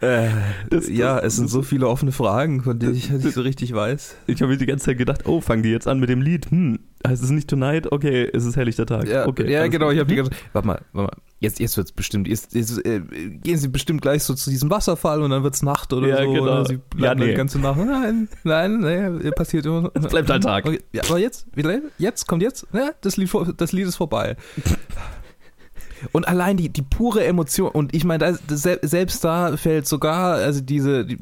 Äh, 0.00 0.28
Das- 0.70 0.88
ja, 0.88 1.16
das- 1.16 1.24
es 1.32 1.36
sind 1.36 1.50
so 1.50 1.62
viele 1.62 1.88
offene 1.88 2.12
Fragen, 2.12 2.62
von 2.62 2.78
denen 2.78 2.94
ich 2.94 3.10
halt 3.10 3.24
nicht 3.24 3.34
so 3.34 3.40
richtig 3.42 3.74
weiß. 3.74 4.14
Ich 4.28 4.40
habe 4.40 4.52
mir 4.52 4.58
die 4.58 4.66
ganze 4.66 4.86
Zeit 4.86 4.98
gedacht, 4.98 5.26
oh, 5.26 5.40
fangen 5.40 5.64
die 5.64 5.70
jetzt 5.70 5.88
an 5.88 5.98
mit 5.98 6.08
dem 6.08 6.22
Lied? 6.22 6.50
Hm, 6.52 6.78
heißt 7.06 7.22
es 7.22 7.30
nicht 7.30 7.48
Tonight? 7.48 7.90
Okay, 7.92 8.24
ist 8.24 8.44
es 8.44 8.56
helllichter 8.56 8.86
Tag? 8.86 9.06
Ja, 9.08 9.26
okay, 9.26 9.50
ja 9.50 9.66
genau, 9.68 9.86
gut. 9.86 9.94
ich 9.94 10.00
habe 10.00 10.08
die 10.10 10.16
ganze 10.16 10.30
Warte 10.52 10.66
mal, 10.66 10.80
warte 10.92 11.12
mal. 11.16 11.22
Jetzt, 11.40 11.60
jetzt 11.60 11.76
wird's 11.76 11.92
bestimmt. 11.92 12.26
Jetzt, 12.26 12.54
jetzt 12.54 12.84
äh, 12.84 13.00
gehen 13.00 13.58
sie 13.58 13.68
bestimmt 13.68 14.02
gleich 14.02 14.24
so 14.24 14.34
zu 14.34 14.50
diesem 14.50 14.70
Wasserfall 14.70 15.22
und 15.22 15.30
dann 15.30 15.42
wird's 15.44 15.62
Nacht 15.62 15.92
oder 15.92 16.08
Ja, 16.08 16.24
so. 16.24 16.32
genau. 16.32 16.42
Oder 16.42 16.64
sie 16.66 16.74
Ja, 16.74 16.80
bleiben 16.96 17.20
nee. 17.20 17.28
die 17.28 17.34
ganze 17.34 17.58
Nacht. 17.60 17.78
Nein, 17.78 18.28
nein, 18.44 18.80
nee, 18.80 19.30
passiert 19.30 19.64
immer. 19.66 19.90
Es 19.94 20.06
bleibt 20.08 20.28
halt 20.30 20.42
Tag. 20.42 20.66
Okay, 20.66 20.80
ja, 20.92 21.02
aber 21.08 21.18
jetzt, 21.18 21.46
wieder, 21.54 21.78
jetzt, 21.98 22.26
kommt 22.26 22.42
jetzt, 22.42 22.66
ja, 22.72 22.90
das 23.00 23.16
Lied, 23.16 23.30
das 23.56 23.72
Lied 23.72 23.86
ist 23.86 23.96
vorbei. 23.96 24.36
Und 26.12 26.28
allein 26.28 26.56
die, 26.56 26.68
die 26.68 26.82
pure 26.82 27.24
Emotion, 27.24 27.70
und 27.72 27.92
ich 27.94 28.04
meine, 28.04 28.38
da- 28.46 28.58
selbst 28.86 29.24
da 29.24 29.56
fällt 29.56 29.88
sogar, 29.88 30.34
also 30.36 30.60
diese, 30.60 31.04
die, 31.04 31.18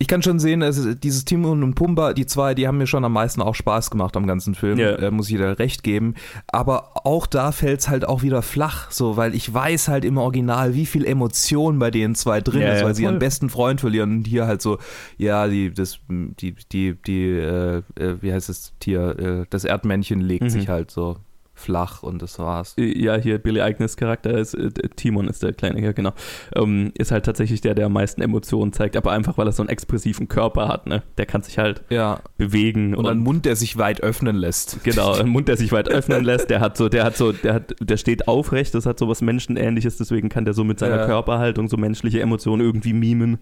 ich 0.00 0.06
kann 0.06 0.22
schon 0.22 0.38
sehen, 0.38 0.62
also 0.62 0.94
dieses 0.94 1.24
Timon 1.24 1.64
und 1.64 1.74
Pumba, 1.74 2.12
die 2.12 2.24
zwei, 2.24 2.54
die 2.54 2.68
haben 2.68 2.78
mir 2.78 2.86
schon 2.86 3.04
am 3.04 3.12
meisten 3.12 3.42
auch 3.42 3.56
Spaß 3.56 3.90
gemacht 3.90 4.16
am 4.16 4.26
ganzen 4.28 4.54
Film, 4.54 4.78
Ja. 4.78 4.92
äh, 4.94 5.10
muss 5.10 5.28
ich 5.28 5.36
dir 5.36 5.58
recht 5.58 5.82
geben. 5.82 6.14
Aber 6.46 7.04
auch 7.04 7.26
da 7.26 7.50
fällt 7.50 7.80
es 7.80 7.88
halt 7.88 8.06
auch 8.06 8.22
wieder 8.22 8.42
flach, 8.42 8.90
so, 8.92 9.16
weil 9.16 9.34
ich 9.34 9.52
weiß 9.52 9.88
halt 9.88 10.04
im 10.04 10.16
Original, 10.16 10.74
wie 10.74 10.86
viel 10.86 11.04
Emotion 11.04 11.78
bei 11.80 11.90
den 11.90 12.14
zwei 12.14 12.40
drin 12.40 12.62
Ja, 12.62 12.72
ist, 12.72 12.80
ja, 12.80 12.86
weil 12.86 12.94
sie 12.94 13.02
voll. 13.02 13.12
ihren 13.12 13.18
besten 13.18 13.50
Freund 13.50 13.80
verlieren 13.80 14.18
und 14.18 14.26
hier 14.28 14.46
halt 14.46 14.62
so, 14.62 14.78
ja, 15.16 15.48
die, 15.48 15.72
das, 15.72 15.98
die, 16.08 16.54
die, 16.70 16.94
die, 17.04 17.24
äh, 17.30 17.78
äh, 17.96 18.16
wie 18.22 18.32
heißt 18.32 18.48
das 18.48 18.72
Tier, 18.78 19.18
äh, 19.18 19.46
das 19.50 19.64
Erdmännchen 19.64 20.20
legt 20.20 20.44
Mhm. 20.44 20.50
sich 20.50 20.68
halt 20.68 20.92
so 20.92 21.16
flach 21.58 22.02
und 22.02 22.22
das 22.22 22.38
war's. 22.38 22.74
Ja, 22.78 23.16
hier 23.16 23.38
Billy 23.38 23.60
Eignes 23.60 23.96
Charakter 23.96 24.36
ist, 24.38 24.54
äh, 24.54 24.70
Timon 24.96 25.28
ist 25.28 25.42
der 25.42 25.52
Kleine, 25.52 25.82
ja 25.82 25.92
genau, 25.92 26.12
ähm, 26.54 26.92
ist 26.96 27.10
halt 27.10 27.24
tatsächlich 27.24 27.60
der, 27.60 27.74
der 27.74 27.86
am 27.86 27.92
meisten 27.92 28.22
Emotionen 28.22 28.72
zeigt, 28.72 28.96
aber 28.96 29.12
einfach, 29.12 29.36
weil 29.38 29.46
er 29.46 29.52
so 29.52 29.62
einen 29.62 29.68
expressiven 29.70 30.28
Körper 30.28 30.68
hat, 30.68 30.86
ne? 30.86 31.02
Der 31.18 31.26
kann 31.26 31.42
sich 31.42 31.58
halt 31.58 31.82
Ja, 31.90 32.20
bewegen 32.36 32.94
und 32.94 33.06
einen 33.06 33.20
Mund, 33.20 33.44
der 33.44 33.56
sich 33.56 33.76
weit 33.78 34.02
öffnen 34.02 34.36
lässt. 34.36 34.82
Genau, 34.84 35.12
ein 35.14 35.28
Mund, 35.28 35.48
der 35.48 35.56
sich 35.56 35.72
weit 35.72 35.88
öffnen 35.90 36.24
lässt, 36.24 36.50
der 36.50 36.60
hat 36.60 36.76
so, 36.76 36.88
der 36.88 37.04
hat 37.04 37.16
so, 37.16 37.32
der 37.32 37.54
hat, 37.54 37.74
der 37.80 37.96
steht 37.96 38.28
aufrecht, 38.28 38.74
das 38.74 38.86
hat 38.86 38.98
so 38.98 39.08
was 39.08 39.20
Menschenähnliches, 39.22 39.96
deswegen 39.98 40.28
kann 40.28 40.44
der 40.44 40.54
so 40.54 40.64
mit 40.64 40.78
seiner 40.78 40.98
Ja. 40.98 41.06
Körperhaltung 41.06 41.68
so 41.68 41.76
menschliche 41.76 42.20
Emotionen 42.20 42.62
irgendwie 42.62 42.92
mimen. 42.92 43.38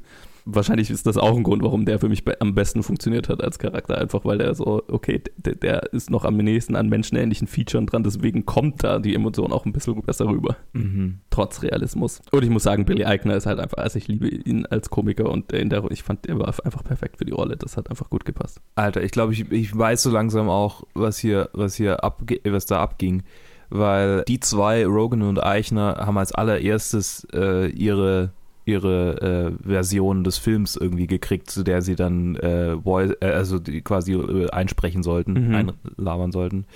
Wahrscheinlich 0.49 0.91
ist 0.91 1.07
das 1.07 1.17
auch 1.17 1.37
ein 1.37 1.43
Grund, 1.43 1.63
warum 1.65 1.85
der 1.85 1.99
für 1.99 2.09
mich 2.09 2.25
be 2.25 2.41
am 2.41 2.55
besten 2.55 2.85
funktioniert 2.85 3.29
hat 3.29 3.43
als 3.43 3.59
Charakter, 3.59 3.99
einfach 3.99 4.25
weil 4.25 4.39
der 4.39 4.55
so, 4.55 4.83
okay, 4.89 5.21
der, 5.37 5.57
der 5.57 5.93
ist 5.93 6.09
noch 6.09 6.25
am 6.25 6.37
nächsten 6.37 6.77
an 6.77 6.89
menschenähnlichen 6.89 7.49
Featuren 7.49 7.87
dran, 7.87 8.05
deswegen 8.05 8.47
kommt 8.47 8.85
da 8.85 9.01
die 9.01 9.15
Emotion 9.15 9.53
auch 9.53 9.67
ein 9.67 9.73
bisschen 9.73 10.01
besser 10.03 10.27
rüber, 10.29 10.57
Mhm. 10.73 11.19
trotz 11.31 11.63
Realismus. 11.63 12.21
Und 12.31 12.45
ich 12.45 12.51
muss 12.51 12.63
sagen, 12.63 12.85
Billy 12.85 13.05
Eichner 13.05 13.35
ist 13.37 13.47
halt 13.47 13.59
einfach, 13.59 13.79
also 13.79 13.99
ich 13.99 14.07
liebe 14.07 14.29
ihn 14.29 14.65
als 14.67 14.89
Komiker 14.89 15.29
und 15.29 15.53
in 15.53 15.69
der, 15.69 15.83
ich 15.91 16.03
fand, 16.05 16.27
er 16.27 16.39
war 16.39 16.47
einfach 16.65 16.85
perfekt 16.85 17.17
für 17.19 17.25
die 17.25 17.33
Rolle, 17.33 17.57
das 17.57 17.77
hat 17.77 17.91
einfach 17.91 18.09
gut 18.09 18.25
gepasst. 18.25 18.61
Alter, 18.77 19.03
ich 19.03 19.11
glaube, 19.11 19.33
ich, 19.33 19.51
ich 19.51 19.77
weiß 19.77 20.03
so 20.05 20.11
langsam 20.11 20.49
auch, 20.49 20.85
was 20.95 21.19
hier, 21.19 21.51
was 21.55 21.75
hier 21.75 22.05
abge 22.05 22.41
was 22.45 22.67
da 22.67 22.81
abging. 22.81 23.25
Weil 23.69 24.23
die 24.29 24.39
zwei, 24.39 24.87
Rogan 24.87 25.23
und 25.23 25.43
Eichner, 25.43 25.97
haben 26.07 26.17
als 26.19 26.31
allererstes 26.33 27.27
äh, 27.35 27.69
ihre, 27.71 28.31
ihre 28.67 29.55
äh, 29.65 29.67
Version 29.67 30.25
des 30.25 30.37
Films 30.39 30.77
irgendwie 30.77 31.07
gekriegt, 31.07 31.49
zu 31.51 31.63
der 31.63 31.81
sie 31.83 31.97
dann 31.97 32.37
äh, 32.37 32.77
voice, 32.77 33.13
äh, 33.21 33.27
also 33.31 33.59
die 33.59 33.81
quasi 33.81 34.13
äh, 34.13 34.51
einsprechen 34.51 35.03
sollten, 35.03 35.33
Mhm. 35.49 35.73
einlabern 35.97 36.33
sollten. 36.33 36.67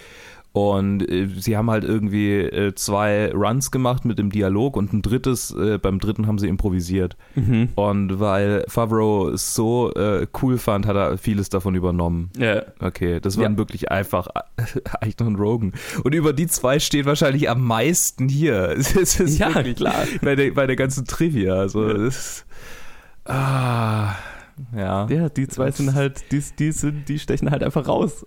Und 0.53 1.09
äh, 1.09 1.29
sie 1.39 1.57
haben 1.57 1.71
halt 1.71 1.85
irgendwie 1.85 2.39
äh, 2.39 2.75
zwei 2.75 3.31
Runs 3.33 3.71
gemacht 3.71 4.05
mit 4.05 4.19
dem 4.19 4.31
Dialog 4.31 4.77
und 4.77 4.93
ein 4.93 5.01
drittes, 5.01 5.53
äh, 5.53 5.79
beim 5.79 6.01
dritten 6.01 6.27
haben 6.27 6.39
sie 6.41 6.49
improvisiert. 6.49 7.17
Mhm. 7.37 7.69
Und 7.77 8.19
weil 8.19 8.65
Favreau 8.67 9.29
es 9.29 9.55
so 9.55 9.93
äh, 9.95 10.27
cool 10.43 10.59
fand, 10.59 10.87
hat 10.87 10.97
er 10.97 11.19
vieles 11.19 11.51
davon 11.51 11.77
übernommen. 11.77 12.31
Ja, 12.37 12.63
Okay, 12.81 13.21
das 13.21 13.37
waren 13.39 13.53
Ja. 13.53 13.59
wirklich 13.59 13.93
einfach 13.93 14.27
Eichner 15.01 15.27
und 15.29 15.37
Rogan. 15.37 15.73
Und 16.03 16.15
über 16.17 16.33
die 16.33 16.49
zwei 16.49 16.81
steht 16.81 17.07
wahrscheinlich 17.07 17.49
am 17.49 17.65
meisten 17.65 18.29
hier. 18.29 18.77
Ja, 19.39 19.55
wirklich 19.55 19.77
klar. 19.77 20.05
Bei 20.21 20.35
der, 20.35 20.51
bei 20.51 20.67
der 20.67 20.77
ganzen 20.77 21.05
Trivia. 21.05 21.55
Also, 21.55 21.87
das 21.93 22.01
ist, 22.03 22.47
ah, 23.25 24.15
ja. 24.77 25.07
Ja, 25.09 25.29
die 25.29 25.47
zwei 25.49 25.71
sind 25.71 25.95
halt, 25.95 26.33
die, 26.33 26.43
die, 26.59 26.73
sind, 26.73 27.09
die 27.09 27.19
stechen 27.19 27.51
halt 27.51 27.63
einfach 27.63 27.87
raus. 27.87 28.27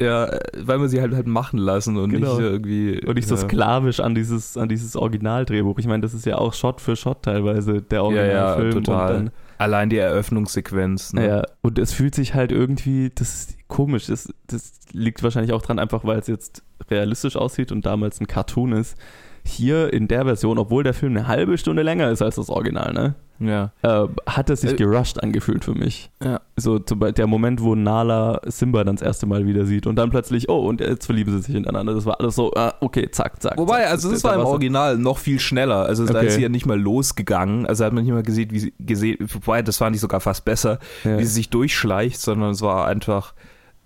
Ja, 0.00 0.30
weil 0.56 0.80
wir 0.80 0.88
sie 0.88 1.00
halt, 1.00 1.14
halt 1.14 1.26
machen 1.26 1.58
lassen 1.58 1.96
und 1.96 2.10
Genau. 2.10 2.34
nicht 2.34 2.40
irgendwie. 2.42 3.04
Und 3.06 3.14
nicht 3.14 3.28
so 3.28 3.34
ja. 3.36 3.40
sklavisch 3.42 4.00
an 4.00 4.14
dieses, 4.14 4.56
an 4.56 4.68
dieses 4.68 4.96
Originaldrehbuch. 4.96 5.78
Ich 5.78 5.86
meine, 5.86 6.00
das 6.02 6.14
ist 6.14 6.26
ja 6.26 6.38
auch 6.38 6.54
Shot 6.54 6.80
für 6.80 6.96
Shot 6.96 7.22
teilweise 7.22 7.82
der 7.82 7.98
Ja, 7.98 8.04
ja, 8.24 8.54
Originalfilm. 8.54 8.84
total. 8.84 9.16
Und 9.16 9.32
Allein 9.58 9.90
die 9.90 9.98
Eröffnungssequenz. 9.98 11.12
dann, 11.12 11.22
Ne? 11.22 11.28
ja, 11.28 11.42
und 11.60 11.78
es 11.78 11.92
fühlt 11.92 12.14
sich 12.14 12.34
halt 12.34 12.50
irgendwie, 12.50 13.10
das 13.14 13.34
ist 13.34 13.68
komisch. 13.68 14.06
Das, 14.06 14.32
das 14.46 14.72
liegt 14.92 15.22
wahrscheinlich 15.22 15.52
auch 15.52 15.62
dran, 15.62 15.78
einfach 15.78 16.04
weil 16.04 16.18
es 16.18 16.26
jetzt 16.28 16.62
realistisch 16.90 17.36
aussieht 17.36 17.70
und 17.70 17.84
damals 17.84 18.20
ein 18.20 18.26
Cartoon 18.26 18.72
ist. 18.72 18.96
Hier 19.44 19.92
in 19.92 20.08
der 20.08 20.24
Version, 20.24 20.58
obwohl 20.58 20.82
der 20.82 20.94
Film 20.94 21.16
eine 21.16 21.26
halbe 21.26 21.56
Stunde 21.58 21.82
länger 21.82 22.10
ist 22.10 22.22
als 22.22 22.36
das 22.36 22.48
Original, 22.50 22.92
ne? 22.92 23.14
Ja. 23.40 23.72
äh, 23.82 24.06
hat 24.26 24.50
es 24.50 24.60
sich 24.60 24.72
Äh, 24.72 24.76
gerusht 24.76 25.18
angefühlt 25.22 25.64
für 25.64 25.74
mich. 25.74 26.10
Ja. 26.22 26.40
So 26.56 26.78
zum 26.78 26.98
Beispiel 26.98 27.14
der 27.14 27.26
Moment, 27.26 27.62
wo 27.62 27.74
Nala 27.74 28.40
Simba 28.44 28.84
dann 28.84 28.96
das 28.96 29.02
erste 29.02 29.26
Mal 29.26 29.46
wieder 29.46 29.64
sieht 29.64 29.86
und 29.86 29.96
dann 29.96 30.10
plötzlich, 30.10 30.48
oh, 30.50 30.68
und 30.68 30.80
jetzt 30.82 31.06
verlieben 31.06 31.32
sie 31.34 31.42
sich 31.42 31.54
ineinander. 31.54 31.94
Das 31.94 32.04
war 32.06 32.20
alles 32.20 32.34
so, 32.34 32.52
ah, 32.54 32.74
okay, 32.80 33.10
zack, 33.10 33.40
zack. 33.42 33.56
Wobei, 33.56 33.80
zack. 33.82 33.90
also 33.92 34.10
das 34.10 34.20
Da 34.22 34.28
war 34.28 34.34
im 34.36 34.42
Original 34.46 34.98
noch 34.98 35.18
viel 35.18 35.40
schneller. 35.40 35.86
Also 35.86 36.04
da 36.04 36.18
Okay. 36.18 36.26
ist 36.26 36.34
sie 36.34 36.42
ja 36.42 36.48
nicht 36.50 36.66
mal 36.66 36.78
losgegangen. 36.78 37.64
Also 37.66 37.84
hat 37.84 37.92
man 37.94 38.04
nicht 38.04 38.12
mal 38.12 38.22
gesehen, 38.22 38.50
wie 38.52 38.58
sie 38.60 38.74
gesehen, 38.78 39.16
wobei 39.32 39.62
das 39.62 39.78
fand 39.78 39.96
ich 39.96 40.02
sogar 40.02 40.20
fast 40.20 40.44
besser, 40.44 40.78
Ja. 41.04 41.18
wie 41.18 41.24
sie 41.24 41.32
sich 41.32 41.48
durchschleicht, 41.50 42.20
sondern 42.20 42.50
es 42.50 42.60
war 42.62 42.86
einfach, 42.86 43.32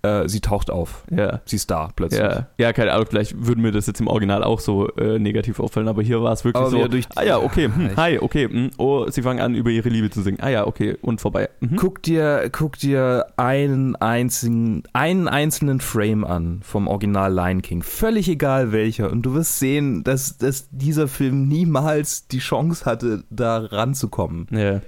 äh, 0.05 0.29
sie 0.29 0.41
taucht 0.41 0.69
auf. 0.69 1.03
Ja. 1.09 1.41
Sie 1.45 1.55
ist 1.55 1.69
da 1.71 1.89
plötzlich. 1.95 2.21
Ja, 2.21 2.47
ja, 2.57 2.73
keine 2.73 2.91
Ahnung, 2.93 3.07
vielleicht 3.09 3.45
würde 3.45 3.61
mir 3.61 3.71
das 3.71 3.87
jetzt 3.87 3.99
im 3.99 4.07
Original 4.07 4.43
auch 4.43 4.59
so 4.59 4.87
äh, 4.95 5.19
negativ 5.19 5.59
auffallen, 5.59 5.87
aber 5.87 6.01
hier 6.03 6.21
war 6.21 6.33
es 6.33 6.43
wirklich 6.43 6.61
Aber 6.61 6.69
so, 6.71 6.87
durch- 6.87 7.05
ah 7.15 7.23
ja, 7.23 7.37
okay, 7.37 7.65
hm, 7.73 7.95
hi, 7.97 8.19
okay, 8.19 8.47
hm, 8.49 8.71
oh, 8.77 9.09
sie 9.09 9.21
fangen 9.21 9.39
an, 9.39 9.55
über 9.55 9.69
ihre 9.69 9.89
Liebe 9.89 10.09
zu 10.09 10.21
singen, 10.21 10.39
ah 10.41 10.49
ja, 10.49 10.67
okay, 10.67 10.97
und 11.01 11.21
vorbei. 11.21 11.49
Mhm. 11.59 11.75
Guck 11.77 12.03
dir, 12.03 12.49
guck 12.51 12.77
dir 12.77 13.25
einen 13.37 13.95
einzigen, 13.95 14.83
einen 14.93 15.27
einzelnen 15.27 15.79
Frame 15.81 16.23
an 16.23 16.59
vom 16.63 16.87
Original 16.87 17.33
Lion 17.33 17.61
King. 17.61 17.81
Völlig 17.83 18.29
egal 18.29 18.71
welcher. 18.71 19.11
Und 19.11 19.23
du 19.23 19.33
wirst 19.33 19.59
sehen, 19.59 20.03
dass, 20.03 20.37
dass 20.37 20.67
dieser 20.71 21.07
Film 21.07 21.47
niemals 21.47 22.27
die 22.27 22.39
Chance 22.39 22.85
hatte, 22.85 23.23
da 23.29 23.57
ranzukommen. 23.57 24.47
Ja. 24.51 24.81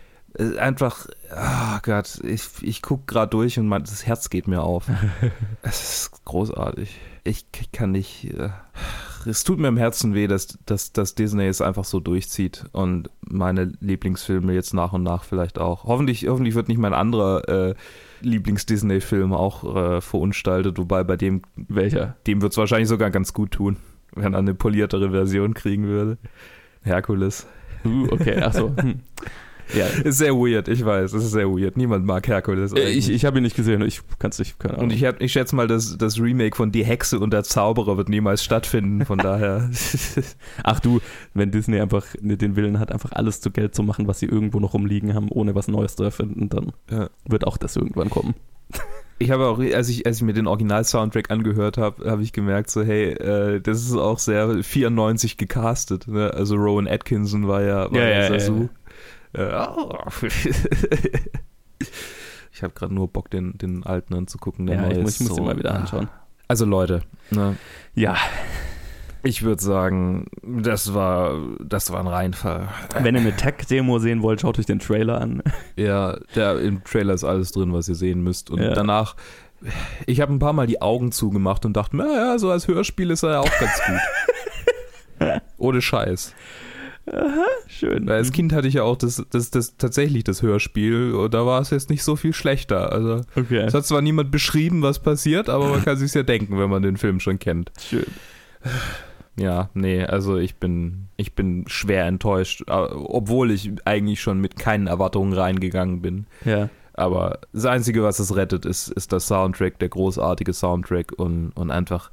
Einfach, 0.60 1.08
ah 1.32 1.80
Gott, 1.82 2.20
ich, 2.24 2.44
ich 2.62 2.82
guck 2.84 3.08
gerade 3.08 3.32
durch 3.32 3.58
und 3.58 3.68
mein, 3.68 3.82
das 3.82 4.06
Herz 4.06 4.30
geht 4.30 4.48
mir 4.48 4.62
auf. 4.62 4.86
es 5.64 6.02
ist 6.12 6.26
großartig. 6.26 7.00
Ich 7.24 7.46
kann 7.72 7.92
nicht. 7.92 8.26
Äh, 8.34 8.50
es 9.26 9.44
tut 9.44 9.60
mir 9.60 9.68
im 9.68 9.78
Herzen 9.78 10.14
weh, 10.14 10.28
dass, 10.28 10.60
dass, 10.66 10.94
dass 10.94 11.16
Disney 11.16 11.48
es 11.48 11.62
einfach 11.62 11.84
so 11.84 12.00
durchzieht 12.00 12.66
und 12.72 13.10
meine 13.22 13.74
Lieblingsfilme 13.82 14.54
jetzt 14.54 14.74
nach 14.74 14.94
und 14.94 15.04
nach 15.04 15.24
vielleicht 15.24 15.60
auch. 15.60 15.86
Hoffentlich, 15.86 16.28
hoffentlich 16.28 16.56
wird 16.56 16.68
nicht 16.68 16.78
mein 16.78 16.94
anderer 16.94 17.48
äh, 17.50 17.76
Lieblings-Disney-Film 18.22 19.34
auch 19.34 19.76
äh, 19.76 20.02
verunstaltet, 20.02 20.78
wobei 20.78 21.04
bei 21.04 21.18
dem, 21.18 21.42
Welcher? 21.56 22.16
dem 22.28 22.42
wird 22.42 22.54
es 22.54 22.58
wahrscheinlich 22.58 22.90
sogar 22.90 23.10
ganz 23.10 23.34
gut 23.34 23.52
tun, 23.52 23.78
wenn 24.14 24.34
er 24.34 24.40
eine 24.40 24.54
poliertere 24.54 25.12
Version 25.12 25.54
kriegen 25.54 25.88
würde. 25.88 26.18
Herkules. 26.84 27.48
Uh, 27.84 28.08
okay, 28.12 28.42
achso. 28.42 28.74
Ja, 29.76 29.86
Ist 30.04 30.18
sehr 30.20 30.34
weird, 30.34 30.68
ich 30.68 30.86
weiß, 30.86 31.14
es 31.14 31.24
ist 31.26 31.32
sehr 31.32 31.48
weird. 31.50 31.76
Niemand 31.78 32.06
mag 32.06 32.28
Herkules. 32.28 32.74
Äh, 32.74 32.90
ich, 32.90 33.10
ich 33.10 33.26
habe 33.26 33.38
ihn 33.40 33.44
nicht 33.44 33.56
gesehen, 33.56 33.82
ich 33.82 34.02
kann 34.20 34.30
es 34.32 34.40
nicht, 34.40 34.60
keine 34.60 34.76
Ahnung. 34.76 34.86
und 34.86 34.94
ich, 34.94 35.04
hab- 35.04 35.20
ich 35.22 35.32
schätze 35.32 35.56
mal, 35.56 35.68
dass 35.68 35.98
das 35.98 36.20
Remake 36.20 36.56
von 36.56 36.72
Die 36.72 36.86
Hexe 36.86 37.20
und 37.20 37.32
der 37.34 37.44
Zauberer 37.44 37.98
wird 37.98 38.10
niemals 38.10 38.44
stattfinden, 38.44 39.06
von 39.06 39.18
daher. 39.18 39.70
Ach 40.64 40.80
du, 40.80 41.00
wenn 41.34 41.52
Disney 41.52 41.80
einfach 41.80 42.06
den 42.20 42.56
Willen 42.56 42.80
hat, 42.80 42.92
einfach 42.92 43.12
alles 43.14 43.42
zu 43.42 43.52
Geld 43.52 43.76
zu 43.76 43.84
machen, 43.84 44.08
was 44.08 44.20
sie 44.20 44.26
irgendwo 44.28 44.60
noch 44.60 44.74
rumliegen 44.74 45.14
haben, 45.14 45.30
ohne 45.30 45.56
was 45.56 45.68
Neues 45.68 45.96
zu 45.96 46.04
erfinden, 46.04 46.50
dann 46.50 46.72
Ja. 46.90 47.10
wird 47.28 47.46
auch 47.46 47.58
das 47.58 47.76
irgendwann 47.76 48.10
kommen. 48.10 48.36
Ich 49.20 49.32
habe 49.32 49.48
auch, 49.48 49.58
als 49.60 49.90
ich, 49.90 50.06
als 50.06 50.18
ich 50.18 50.22
mir 50.22 50.34
den 50.34 50.46
Original-Soundtrack 50.46 51.32
angehört 51.32 51.80
habe, 51.80 52.08
habe 52.08 52.22
ich 52.22 52.34
gemerkt, 52.34 52.70
so, 52.70 52.84
hey, 52.84 53.14
äh, 53.14 53.60
das 53.60 53.82
ist 53.82 53.96
auch 53.96 54.20
sehr 54.20 54.62
94 54.64 55.38
gecastet. 55.38 56.08
Ne? 56.08 56.32
Also 56.36 56.54
Rowan 56.56 56.88
Atkinson 56.88 57.48
war 57.48 57.64
ja, 57.64 57.92
war 57.92 57.98
Ja, 58.00 58.08
ja, 58.08 58.24
ja, 58.36 58.36
ja. 58.36 58.70
ich 62.54 62.64
habe 62.64 62.74
gerade 62.74 62.94
nur 62.94 63.08
Bock, 63.08 63.30
den, 63.30 63.58
den 63.58 63.86
alten 63.86 64.14
anzugucken. 64.16 64.66
Der 64.68 64.76
Ja, 64.78 64.82
neue 64.84 64.94
ich 64.94 65.02
muss, 65.04 65.14
ich 65.16 65.20
muss 65.22 65.30
so, 65.30 65.36
den 65.36 65.46
mal 65.46 65.58
wieder 65.58 65.74
ah. 65.74 65.78
anschauen. 65.78 66.10
Also 66.48 66.66
Leute, 66.66 67.02
ne? 67.32 67.58
Ja, 67.94 68.16
ich 69.24 69.44
würde 69.44 69.62
sagen, 69.62 70.28
das 70.42 70.94
war, 70.94 71.38
das 71.60 71.92
war 71.92 72.00
ein 72.00 72.08
Reinfall. 72.08 72.70
wenn 73.02 73.16
ihr 73.16 73.22
eine 73.22 73.36
Tech-Demo 73.36 74.00
sehen 74.00 74.22
wollt, 74.22 74.42
schaut 74.42 74.58
euch 74.58 74.66
den 74.66 74.80
Trailer 74.80 75.20
an. 75.20 75.44
Ja, 75.76 76.18
der, 76.36 76.60
im 76.62 76.84
Trailer 76.84 77.14
ist 77.14 77.24
alles 77.26 77.52
drin, 77.52 77.74
was 77.74 77.90
ihr 77.90 77.96
sehen 77.96 78.22
müsst. 78.22 78.50
Und 78.50 78.62
Ja. 78.62 78.74
danach, 78.74 79.16
ich 80.06 80.22
habe 80.22 80.32
ein 80.34 80.40
paar 80.40 80.54
Mal 80.54 80.68
die 80.68 80.82
Augen 80.82 81.12
zugemacht 81.12 81.66
und 81.66 81.76
dachte, 81.76 81.98
naja, 81.98 82.40
so 82.40 82.50
als 82.50 82.68
Hörspiel 82.68 83.12
ist 83.12 83.24
er 83.24 83.32
ja 83.32 83.40
auch 83.42 83.60
ganz 83.60 83.82
gut. 83.86 85.32
Ohne 85.58 85.82
Scheiß. 85.82 86.34
Schön. 87.68 88.08
Weil 88.08 88.18
als 88.18 88.32
Kind 88.32 88.54
hatte 88.54 88.68
ich 88.68 88.76
ja 88.76 88.84
auch 88.84 88.98
das, 88.98 89.24
das, 89.30 89.52
das 89.52 89.78
tatsächlich 89.78 90.24
das 90.24 90.42
Hörspiel 90.42 91.14
und 91.14 91.34
da 91.34 91.46
war 91.46 91.62
es 91.62 91.70
jetzt 91.70 91.90
nicht 91.90 92.04
so 92.04 92.16
viel 92.16 92.34
schlechter. 92.34 92.92
Also 92.92 93.22
Okay, 93.36 93.60
es 93.60 93.74
hat 93.74 93.86
zwar 93.86 94.02
niemand 94.02 94.32
beschrieben, 94.32 94.82
was 94.82 95.00
passiert, 95.00 95.50
aber 95.50 95.70
man 95.70 95.84
kann 95.84 95.98
sich's 95.98 96.14
ja 96.14 96.24
denken, 96.24 96.60
wenn 96.60 96.70
man 96.70 96.82
den 96.82 96.98
Film 96.98 97.20
schon 97.20 97.40
kennt. 97.40 97.72
schön. 97.80 98.06
Ja, 99.40 99.70
nee, 99.76 100.04
also 100.04 100.38
ich 100.38 100.56
bin, 100.56 101.10
ich 101.16 101.36
bin 101.36 101.66
schwer 101.68 102.06
enttäuscht, 102.08 102.64
obwohl 102.68 103.52
ich 103.52 103.72
eigentlich 103.86 104.20
schon 104.20 104.42
mit 104.42 104.58
keinen 104.58 104.88
Erwartungen 104.88 105.34
reingegangen 105.34 106.02
bin. 106.02 106.26
Ja. 106.44 106.70
Aber 106.94 107.40
das 107.54 107.66
Einzige, 107.66 108.02
was 108.02 108.18
es 108.18 108.36
rettet, 108.36 108.66
ist, 108.66 108.90
ist 108.90 109.12
der 109.12 109.20
Soundtrack, 109.20 109.78
der 109.78 109.90
großartige 109.90 110.54
Soundtrack 110.54 111.12
und, 111.16 111.52
und 111.52 111.70
einfach 111.70 112.10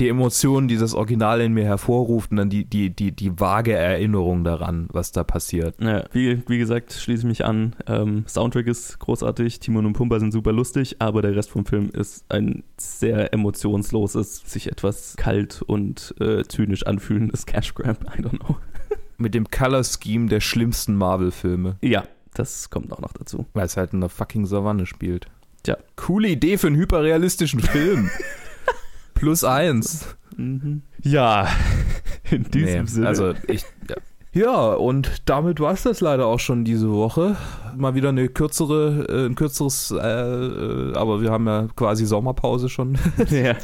die 0.00 0.08
Emotionen, 0.08 0.66
die 0.66 0.78
das 0.78 0.94
Original 0.94 1.40
in 1.40 1.52
mir 1.52 1.64
hervorruft 1.64 2.30
und 2.30 2.38
dann 2.38 2.50
die, 2.50 2.64
die, 2.64 2.90
die, 2.90 3.12
die 3.12 3.38
vage 3.38 3.72
Erinnerung 3.72 4.44
daran, 4.44 4.88
was 4.90 5.12
da 5.12 5.24
passiert. 5.24 5.76
Ja, 5.80 6.04
wie, 6.12 6.42
wie 6.48 6.58
gesagt, 6.58 6.92
schließe 6.92 7.20
ich 7.20 7.28
mich 7.28 7.44
an. 7.44 7.76
Ähm, 7.86 8.24
Soundtrack 8.26 8.66
ist 8.66 8.98
großartig, 8.98 9.60
Timon 9.60 9.86
und 9.86 9.92
Pumba 9.92 10.18
sind 10.18 10.32
super 10.32 10.52
lustig, 10.52 10.96
aber 10.98 11.22
der 11.22 11.36
Rest 11.36 11.50
vom 11.50 11.66
Film 11.66 11.90
ist 11.90 12.24
ein 12.30 12.64
sehr 12.78 13.32
emotionsloses, 13.32 14.42
sich 14.46 14.72
etwas 14.72 15.16
kalt 15.16 15.62
und 15.62 16.14
äh, 16.18 16.44
zynisch 16.44 16.86
anfühlendes 16.86 17.44
Cash 17.46 17.74
Grab. 17.74 18.04
I 18.16 18.22
don't 18.22 18.38
know. 18.38 18.56
Mit 19.18 19.34
dem 19.34 19.50
Color 19.50 19.84
Scheme 19.84 20.28
der 20.28 20.40
schlimmsten 20.40 20.96
Marvel-Filme. 20.96 21.76
Ja, 21.82 22.04
das 22.32 22.70
kommt 22.70 22.90
auch 22.92 23.00
noch 23.00 23.12
dazu. 23.12 23.44
Weil 23.52 23.66
es 23.66 23.76
halt 23.76 23.92
in 23.92 24.00
der 24.00 24.08
fucking 24.08 24.46
Savanne 24.46 24.86
spielt. 24.86 25.26
Tja. 25.62 25.76
Coole 25.96 26.28
Idee 26.28 26.56
für 26.56 26.68
einen 26.68 26.76
hyperrealistischen 26.76 27.60
Film. 27.60 28.10
Plus 29.20 29.44
eins. 29.44 30.16
Mhm. 30.36 30.82
Ja, 31.02 31.46
in 32.30 32.44
diesem 32.44 32.84
Nee, 32.84 32.86
Sinne. 32.86 33.06
Also 33.06 33.34
ich. 33.46 33.64
Ja. 33.88 33.96
Ja, 34.32 34.74
und 34.74 35.22
damit 35.28 35.58
war 35.58 35.72
es 35.72 35.82
das 35.82 36.00
leider 36.00 36.26
auch 36.26 36.38
schon 36.38 36.64
diese 36.64 36.92
Woche. 36.92 37.36
Mal 37.76 37.96
wieder 37.96 38.10
eine 38.10 38.28
kürzere, 38.28 39.06
äh, 39.08 39.26
ein 39.26 39.34
kürzeres, 39.34 39.90
äh, 39.90 39.96
äh, 39.96 40.94
aber 40.94 41.20
wir 41.20 41.32
haben 41.32 41.46
ja 41.48 41.66
quasi 41.74 42.06
Sommerpause 42.06 42.68
schon. 42.68 42.96
ja. 43.30 43.56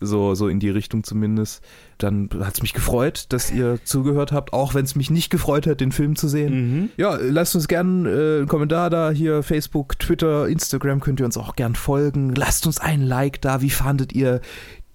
so, 0.00 0.36
so 0.36 0.46
in 0.46 0.60
die 0.60 0.70
Richtung 0.70 1.02
zumindest. 1.02 1.64
Dann 1.98 2.28
hat 2.40 2.54
es 2.54 2.62
mich 2.62 2.74
gefreut, 2.74 3.26
dass 3.30 3.50
ihr 3.50 3.80
zugehört 3.82 4.30
habt, 4.30 4.52
auch 4.52 4.74
wenn 4.74 4.84
es 4.84 4.94
mich 4.94 5.10
nicht 5.10 5.30
gefreut 5.30 5.66
hat, 5.66 5.80
den 5.80 5.90
Film 5.90 6.14
zu 6.14 6.28
sehen. 6.28 6.52
Mhm. 6.52 6.90
Ja, 6.96 7.18
lasst 7.20 7.56
uns 7.56 7.66
gerne 7.66 8.08
äh, 8.08 8.38
einen 8.38 8.46
Kommentar 8.46 8.90
da, 8.90 9.10
hier 9.10 9.42
Facebook, 9.42 9.98
Twitter, 9.98 10.46
Instagram 10.46 11.00
könnt 11.00 11.18
ihr 11.18 11.26
uns 11.26 11.36
auch 11.36 11.56
gern 11.56 11.74
folgen. 11.74 12.36
Lasst 12.36 12.68
uns 12.68 12.78
ein 12.78 13.02
Like 13.02 13.40
da. 13.40 13.62
Wie 13.62 13.70
fandet 13.70 14.12
ihr 14.12 14.40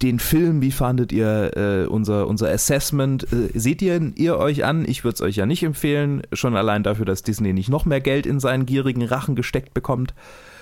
den 0.04 0.20
Film? 0.20 0.62
Wie 0.62 0.72
fandet 0.72 1.12
ihr 1.12 1.52
äh, 1.56 1.88
unser, 1.88 2.28
unser 2.28 2.50
Assessment? 2.50 3.26
Äh, 3.32 3.58
seht 3.58 3.82
ihr, 3.82 4.12
ihr 4.16 4.38
euch 4.38 4.66
an? 4.66 4.86
Ich 4.88 5.04
würde 5.04 5.16
es 5.16 5.22
euch 5.22 5.38
ja 5.38 5.46
nicht 5.46 5.64
empfehlen. 5.64 6.22
Schon 6.34 6.56
allein 6.56 6.84
dafür, 6.84 7.06
dass 7.06 7.24
Disney 7.24 7.54
nicht 7.54 7.70
noch 7.70 7.86
mehr 7.86 8.02
Geld 8.02 8.26
in 8.26 8.40
seinen 8.40 8.66
gierigen 8.66 9.04
Rachen 9.04 9.36
gesteckt 9.36 9.74
bekommt. 9.74 10.14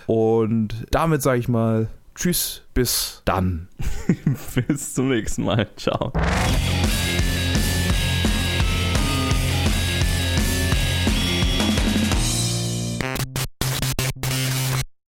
Und 0.06 0.86
damit 0.92 1.22
sage 1.22 1.40
ich 1.40 1.48
mal 1.48 1.88
Tschüss, 2.16 2.64
bis 2.74 3.22
dann. 3.26 3.68
Bis 4.68 4.94
zum 4.94 5.10
nächsten 5.10 5.44
Mal. 5.44 5.68
Ciao. 5.78 6.12